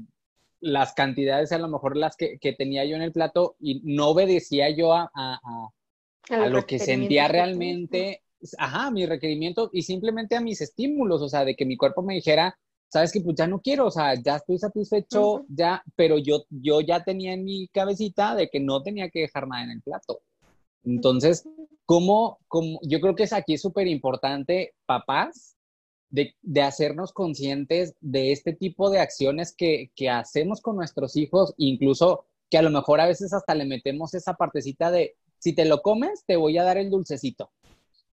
[0.60, 4.70] las cantidades a lo mejor las que, tenía yo en el plato y no obedecía
[4.70, 5.40] yo a a,
[6.30, 8.24] lo que sentía realmente,
[8.58, 12.16] ajá, mi requerimiento y simplemente a mis estímulos, o sea, de que mi cuerpo me
[12.16, 12.58] dijera,
[12.90, 16.82] sabes que pues ya no quiero, o sea, ya estoy satisfecho, ya, pero yo, yo
[16.82, 20.22] ya tenía en mi cabecita de que no tenía que dejar nada en el plato.
[20.84, 21.48] Entonces,
[21.86, 25.58] ¿cómo, cómo yo creo que es aquí súper importante, papás,
[26.10, 31.54] de, de, hacernos conscientes de este tipo de acciones que, que hacemos con nuestros hijos,
[31.58, 35.16] incluso que a lo mejor a veces hasta le metemos esa partecita de,
[35.46, 37.52] si te lo comes, te voy a dar el dulcecito.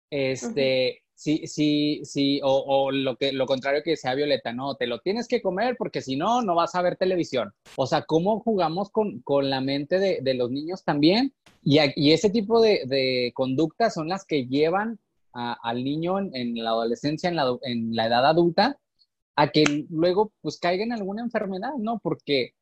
[0.10, 5.00] Este, sí, sí, sí, o, lo, que, lo contrario que sea Violeta, no, te lo
[5.00, 7.52] tienes que comer porque si no, no vas a ver televisión.
[7.76, 11.34] O sea, ¿cómo jugamos con, la mente de, los niños también?
[11.62, 14.98] Y, y ese tipo de, conductas son las que llevan
[15.34, 18.80] al niño en, la adolescencia, en la, en la edad adulta,
[19.36, 22.00] a que luego pues caiga en alguna enfermedad, ¿no?
[22.00, 22.54] Porque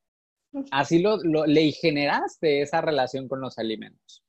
[0.71, 4.24] así lo, le generaste esa relación con los alimentos.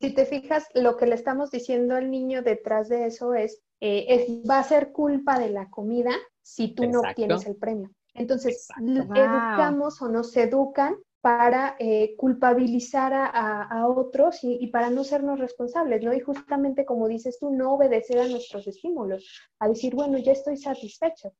[0.00, 4.42] Si te fijas, lo que le estamos diciendo al niño detrás de eso es, eh,
[4.48, 7.90] va a ser culpa de la comida si tú no obtienes el premio.
[8.14, 16.02] Entonces, educamos o nos educan para eh, culpabilizar a, otros y, para no sernos responsables,
[16.02, 16.12] ¿no?
[16.14, 19.28] Y justamente como dices tú, no obedecer a nuestros estímulos,
[19.58, 21.32] a decir, bueno, ya estoy satisfecho.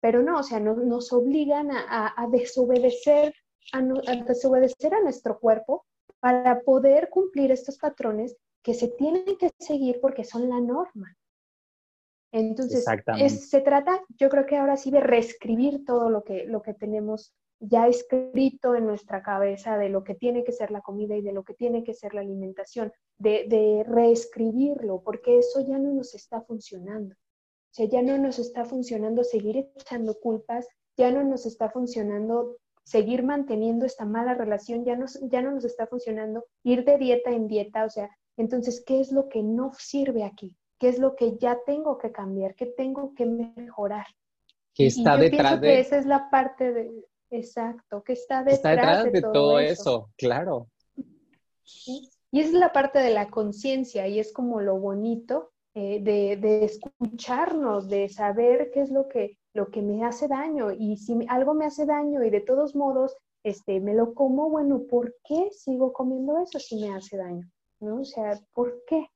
[0.00, 3.34] Pero no, o sea, nos obligan a, desobedecer,
[3.72, 5.84] a, desobedecer a nuestro cuerpo
[6.26, 11.16] para poder cumplir estos patrones que se tienen que seguir porque son la norma.
[12.32, 12.84] Entonces,
[13.48, 17.32] se trata, yo creo que ahora sí de reescribir todo lo que, lo que tenemos
[17.60, 21.32] ya escrito en nuestra cabeza de lo que tiene que ser la comida y de
[21.32, 26.12] lo que tiene que ser la alimentación, de, de reescribirlo, porque eso ya no nos
[26.16, 27.14] está funcionando.
[27.14, 30.66] O sea, ya no nos está funcionando seguir echando culpas,
[30.96, 32.56] ya no nos está funcionando
[32.86, 37.48] seguir manteniendo esta mala relación ya, ya no nos está funcionando, ir de dieta en
[37.48, 40.56] dieta, o sea, entonces, ¿qué es lo que no sirve aquí?
[40.78, 42.54] ¿Qué es lo que ya tengo que cambiar?
[42.54, 44.06] ¿Qué tengo que mejorar?
[44.74, 45.68] ¿Qué está detrás de...
[45.68, 47.04] Que esa es la parte de...
[47.30, 50.10] Exacto, que está detrás, está detrás de, todo, eso.
[50.16, 50.68] claro.
[51.64, 56.36] Y esa es la parte de la conciencia y es como lo bonito eh, de,
[56.36, 60.70] de, escucharnos, de saber qué es lo que, lo que me hace daño.
[60.70, 64.82] Y si algo me hace daño y de todos modos este, me lo como, bueno,
[64.88, 67.48] ¿por qué sigo comiendo eso si me hace daño?
[67.80, 68.00] ¿No?
[68.00, 69.08] O sea, ¿por qué?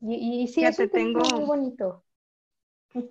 [0.00, 1.20] Y, y sí, eso tengo...
[1.20, 2.04] muy bonito.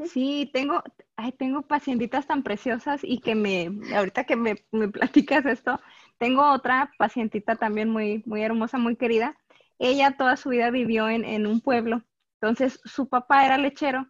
[0.06, 0.84] Sí, tengo,
[1.16, 5.80] ay, tengo pacientitas tan preciosas y que me, ahorita que me, me, platicas esto,
[6.20, 9.40] tengo otra pacientita también muy, muy hermosa, muy querida.
[9.80, 12.04] Ella toda su vida vivió en, en un pueblo
[12.42, 14.08] entonces, su papá era lechero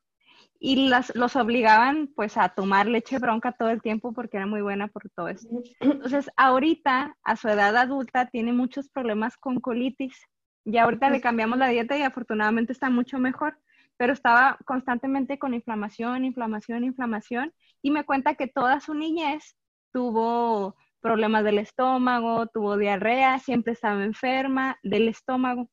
[0.63, 4.61] y las, los obligaban pues a tomar leche bronca todo el tiempo porque era muy
[4.61, 5.49] buena por todo eso.
[5.79, 10.15] Entonces, ahorita, a su edad adulta, tiene muchos problemas con colitis.
[10.63, 13.57] Y ahorita le cambiamos la dieta y afortunadamente está mucho mejor.
[14.01, 17.53] pero estaba constantemente con inflamación, inflamación, inflamación,
[17.83, 19.55] y me cuenta que toda su niñez
[19.93, 25.69] tuvo problemas del estómago, tuvo diarrea, siempre estaba enferma del estómago.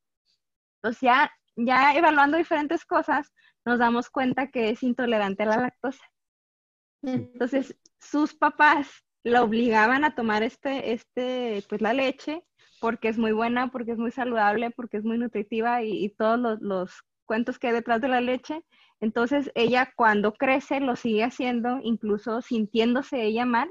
[0.76, 3.32] Entonces ya, ya evaluando diferentes cosas,
[3.64, 6.04] nos damos cuenta que es intolerante a la lactosa.
[7.02, 8.88] Entonces, sus papás
[9.24, 12.44] la obligaban a tomar este, este, pues la leche,
[12.80, 16.61] porque es muy buena, porque es muy saludable, porque es muy nutritiva y, todos los,
[16.61, 18.64] los, cuentos que hay detrás de la leche.
[19.00, 23.70] Entonces, ella cuando crece lo sigue haciendo, incluso sintiéndose ella mal,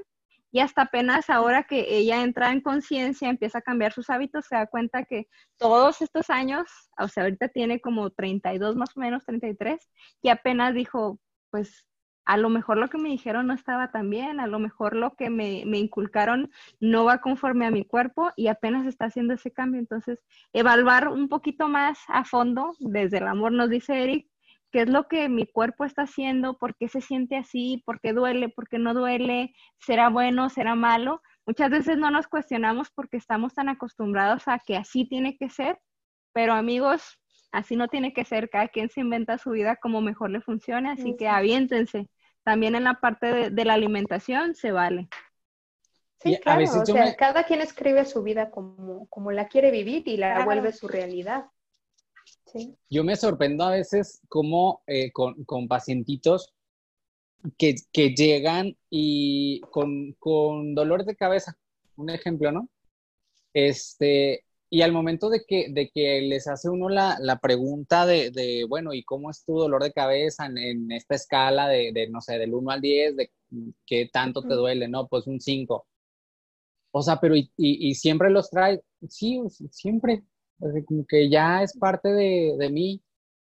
[0.50, 4.56] y hasta apenas ahora que ella entra en conciencia, empieza a cambiar sus hábitos, se
[4.56, 5.28] da cuenta que
[5.58, 6.66] todos estos años,
[6.98, 9.80] o sea, ahorita tiene como 32 más o menos, 33,
[10.22, 11.20] y apenas dijo,
[11.50, 11.86] pues
[12.28, 15.14] a lo mejor lo que me dijeron no estaba tan bien, a lo mejor lo
[15.16, 19.50] que me, me, inculcaron no va conforme a mi cuerpo y apenas está haciendo ese
[19.50, 19.80] cambio.
[19.80, 20.18] Entonces,
[20.52, 24.28] evaluar un poquito más a fondo, desde el amor nos dice Eric,
[24.70, 28.12] qué es lo que mi cuerpo está haciendo, por qué se siente así, por qué
[28.12, 31.22] duele, por qué no duele, será bueno, será malo.
[31.46, 35.78] Muchas veces no nos cuestionamos porque estamos tan acostumbrados a que así tiene que ser,
[36.32, 37.18] pero amigos,
[37.52, 40.90] así no tiene que ser, cada quien se inventa su vida como mejor le funcione,
[40.90, 42.08] así que aviéntense
[42.48, 45.08] también en la parte de, la alimentación se vale.
[46.20, 50.16] Sí, claro, o sea, cada quien escribe su vida como, como la quiere vivir y
[50.16, 51.44] la vuelve su realidad.
[52.90, 56.52] Yo me sorprendo a veces como eh, con, con, pacientitos
[57.56, 61.56] que, que llegan y con, con dolores de cabeza,
[61.96, 62.68] un ejemplo, ¿no?
[63.54, 68.30] Este, y al momento de que, de que les hace uno la, la pregunta de,
[68.30, 72.08] de, bueno, ¿y cómo es tu dolor de cabeza en, en esta escala de, de,
[72.10, 73.30] no sé, del 1 al 10, de
[73.86, 74.88] qué tanto te duele?
[74.88, 75.86] No, pues un 5.
[76.90, 79.40] O sea, pero y, y, siempre los trae, sí,
[79.70, 80.22] siempre,
[80.86, 83.02] como que ya es parte de, de mí.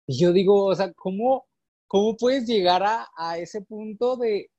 [0.07, 1.47] Y yo digo, o sea, ¿cómo,
[1.87, 4.51] cómo puedes llegar a, a ese punto de,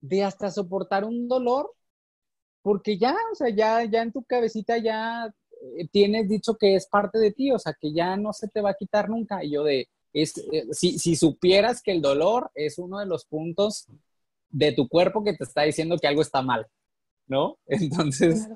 [0.00, 1.72] de hasta soportar un dolor?
[2.62, 5.32] Porque ya, o sea, ya, ya en tu cabecita ya
[5.76, 8.60] eh, tienes dicho que es parte de ti, o sea, que ya no se te
[8.60, 9.44] va a quitar nunca.
[9.44, 13.24] Y yo de, es, eh, si, si supieras que el dolor es uno de los
[13.24, 13.86] puntos
[14.50, 16.66] de tu cuerpo que te está diciendo que algo está mal,
[17.26, 17.58] ¿no?
[17.66, 18.48] Entonces,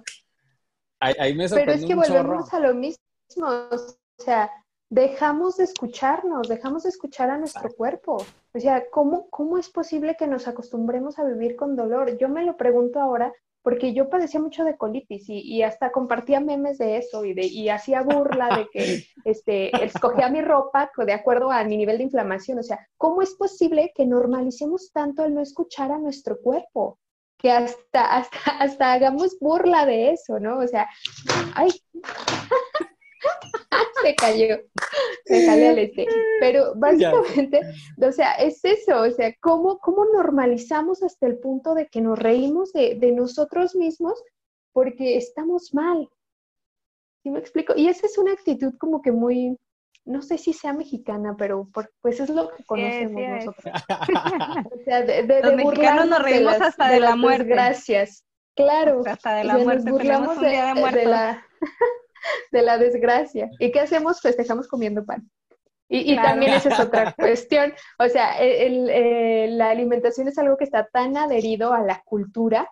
[0.99, 3.03] ahí, me sorprende Pero es que volvemos a lo mismo,
[3.41, 4.51] o sea,
[4.91, 8.17] dejamos de escucharnos, dejamos de escuchar a nuestro cuerpo.
[8.55, 12.17] O sea, ¿cómo, ¿cómo es posible que nos acostumbremos a vivir con dolor?
[12.19, 13.33] Yo me lo pregunto ahora
[13.65, 17.71] porque yo padecía mucho de colitis y, hasta compartía memes de eso y, de, y
[17.71, 22.59] hacía burla de que este, escogía mi ropa de acuerdo a mi nivel de inflamación.
[22.59, 26.99] O sea, ¿cómo es posible que normalicemos tanto el no escuchar a nuestro cuerpo?
[27.39, 30.59] Que hasta, hasta, hasta hagamos burla de eso, ¿no?
[30.59, 30.87] O sea,
[31.55, 31.71] ay,
[34.03, 34.59] se cayó,
[35.25, 36.07] se cayó el este.
[36.41, 37.61] Pero básicamente,
[38.01, 42.19] o sea, es eso, o sea, ¿cómo, cómo normalizamos hasta el punto de que nos
[42.19, 44.23] reímos de, de nosotros mismos
[44.73, 46.09] porque estamos mal?
[47.23, 47.75] ¿Sí me explico?
[47.77, 49.59] Y esa es una actitud como que muy,
[50.05, 51.69] no sé si sea mexicana, pero
[52.03, 53.75] pues es lo que conocemos nosotros.
[54.73, 57.45] o sea, de, de, Los mexicanos nos reímos hasta de, la muerte.
[57.45, 58.25] Gracias.
[58.55, 59.03] Claro.
[59.07, 59.91] Hasta de la muerte.
[59.91, 61.45] Nos burlamos de, de, la
[62.53, 63.51] de la desgracia.
[63.59, 64.21] ¿Y qué hacemos?
[64.21, 65.31] Festejamos comiendo pan.
[65.89, 67.73] Y, también esa es otra cuestión.
[67.99, 72.69] O sea, eh, la alimentación es algo que está tan adherido a la cultura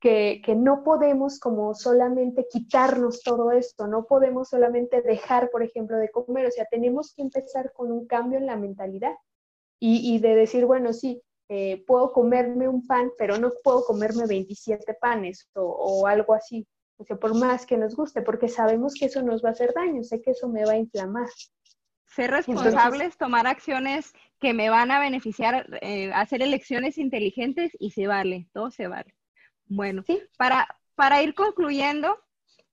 [0.00, 5.96] que, que, no podemos como solamente quitarnos todo esto, no podemos solamente dejar, por ejemplo,
[5.96, 6.46] de comer.
[6.46, 9.14] O sea, tenemos que empezar con un cambio en la mentalidad
[9.78, 14.26] y, y de decir, bueno, sí, eh, puedo comerme un pan, pero no puedo comerme
[14.26, 16.66] 27 panes o, o algo así
[17.00, 19.72] o sea, por más que nos guste, porque sabemos que eso nos va a hacer
[19.74, 21.28] daño, sé que eso me va a inflamar.
[22.06, 28.06] Ser responsables, tomar acciones que me van a beneficiar, eh, hacer elecciones inteligentes y se
[28.06, 29.14] vale, todo se vale.
[29.66, 30.20] Bueno, ¿Sí?
[30.36, 32.18] para, para ir concluyendo,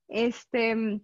[0.09, 0.99] este,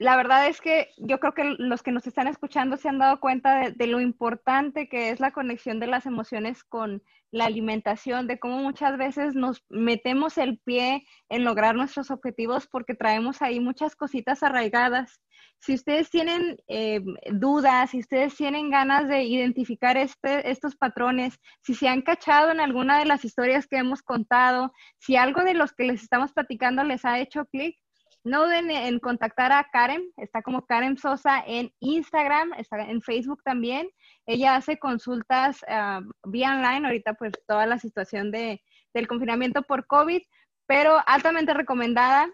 [0.00, 3.20] la verdad es que yo creo que los que nos están escuchando se han dado
[3.20, 8.38] cuenta de, lo importante que es la conexión de las emociones con la alimentación, de
[8.38, 13.94] cómo muchas veces nos metemos el pie en lograr nuestros objetivos porque traemos ahí muchas
[13.94, 15.20] cositas arraigadas.
[15.58, 21.74] Si ustedes tienen eh, dudas, si ustedes tienen ganas de identificar este, estos patrones, si
[21.74, 25.74] se han cachado en alguna de las historias que hemos contado, si algo de los
[25.74, 27.76] que les estamos platicando les ha hecho clic,
[28.24, 33.42] no duden en contactar a Karen, está como Karen Sosa en Instagram, está en Facebook
[33.42, 33.88] también.
[34.26, 38.62] Ella hace consultas uh, vía online, ahorita pues toda la situación de,
[38.92, 40.22] del confinamiento por COVID,
[40.66, 42.28] pero altamente recomendada,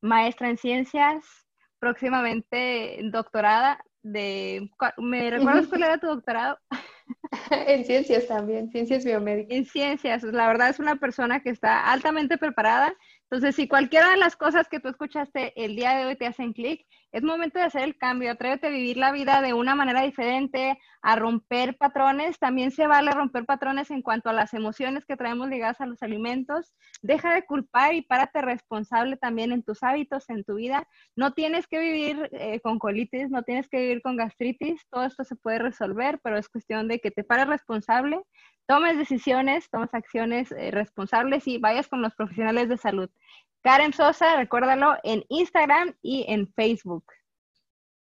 [0.00, 1.24] maestra en ciencias,
[1.78, 6.58] próximamente doctorada, de ¿me recuerdas cuál era tu doctorado?
[7.50, 9.56] en ciencias también, ciencias biomédicas.
[9.56, 12.94] En ciencias, la verdad es una persona que está altamente preparada
[13.30, 16.54] entonces, si cualquiera de las cosas que tú escuchaste el día de hoy te hacen
[16.54, 18.30] clic, es momento de hacer el cambio.
[18.30, 22.38] Atrévete a vivir la vida de una manera diferente, a romper patrones.
[22.38, 26.02] También se vale romper patrones en cuanto a las emociones que traemos ligadas a los
[26.02, 26.74] alimentos.
[27.02, 30.86] Deja de culpar y párate responsable también en tus hábitos, en tu vida.
[31.16, 34.86] No tienes que vivir eh, con colitis, no tienes que vivir con gastritis.
[34.90, 38.22] Todo esto se puede resolver, pero es cuestión de que te pares responsable
[38.68, 43.08] tomes decisiones, tomes acciones eh, responsables y vayas con los profesionales de salud.
[43.62, 47.04] Karen Sosa, recuérdalo en Instagram y en Facebook.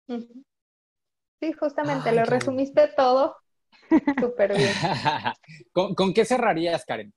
[0.07, 3.35] Sí, justamente, lo resumiste todo
[4.19, 4.71] súper bien.
[5.95, 7.13] ¿Con qué cerrarías, Karen?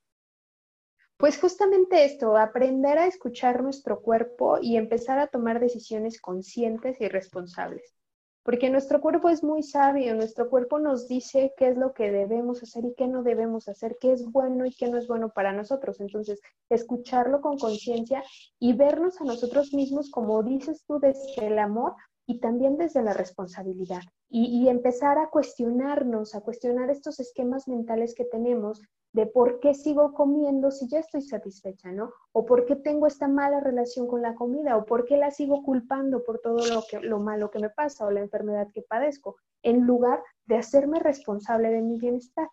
[1.17, 7.07] Pues justamente esto, aprender a escuchar nuestro cuerpo y empezar a tomar decisiones conscientes y
[7.07, 7.95] responsables
[8.43, 12.61] porque nuestro cuerpo es muy sabio, nuestro cuerpo nos dice qué es lo que debemos
[12.61, 15.53] hacer y qué no debemos hacer, qué es bueno y qué no es bueno para
[15.53, 16.01] nosotros.
[16.01, 18.21] Entonces, escucharlo con conciencia
[18.59, 23.13] y vernos a nosotros mismos, como dices tú, desde el amor y también desde la
[23.13, 24.01] responsabilidad.
[24.29, 30.13] Y, empezar a cuestionarnos, a cuestionar estos esquemas mentales que tenemos de por qué sigo
[30.13, 32.11] comiendo si ya estoy satisfecha, ¿no?
[32.31, 35.61] O por qué tengo esta mala relación con la comida, o por qué la sigo
[35.61, 39.35] culpando por todo lo, que, lo malo que me pasa o la enfermedad que padezco,
[39.61, 42.49] en lugar de hacerme responsable de mi bienestar.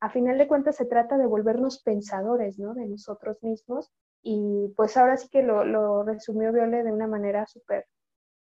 [0.00, 2.74] A final de cuentas se trata de volvernos pensadores, ¿no?
[2.74, 3.90] De nosotros mismos.
[4.22, 7.86] Y pues ahora sí que lo, lo resumió Viole de una manera súper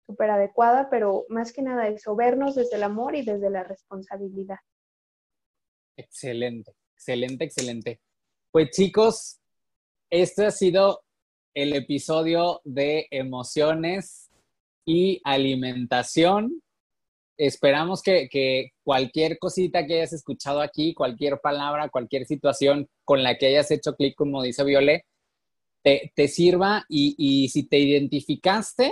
[0.10, 4.57] súper adecuada, pero más que nada eso, vernos desde el amor y desde la responsabilidad.
[5.95, 6.72] Excelente.
[6.95, 8.01] Excelente, excelente.
[8.51, 9.39] Pues chicos,
[10.10, 11.03] este ha sido
[11.53, 14.32] el episodio de emociones
[14.84, 16.60] y alimentación.
[17.38, 23.45] Esperamos que, cualquier cosita que hayas escuchado aquí, cualquier palabra, cualquier situación con la que
[23.45, 25.05] hayas hecho clic, como dice Viole,
[25.84, 28.91] te, sirva y, y si te identificaste,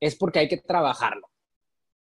[0.00, 1.28] es porque hay que trabajarlo.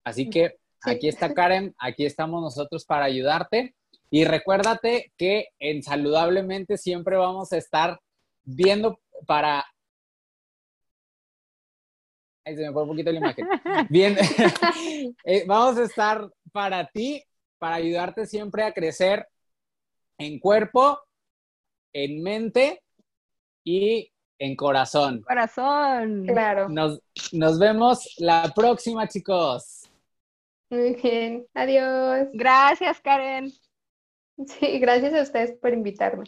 [0.03, 3.75] Así que aquí está Karen, aquí estamos nosotros para ayudarte.
[4.09, 7.99] Y recuérdate que en Saludablemente siempre vamos a estar
[8.43, 9.65] viendo para...
[12.45, 13.47] Ahí se me fue un poquito la imagen.
[13.89, 14.17] Bien,
[15.25, 17.21] eh, vamos a estar para ti,
[17.57, 19.27] para ayudarte siempre a crecer
[20.17, 20.99] en cuerpo,
[21.93, 22.81] en mente
[23.65, 24.09] y
[24.39, 25.21] en corazón.
[25.21, 26.25] Corazón.
[26.25, 26.69] Claro.
[26.69, 29.83] Nos, nos vemos la próxima, chicos.
[30.69, 31.45] Muy bien.
[31.53, 32.27] Adiós.
[32.33, 33.51] Gracias, Karen.
[34.45, 36.25] Sí, gracias a ustedes por invitarme.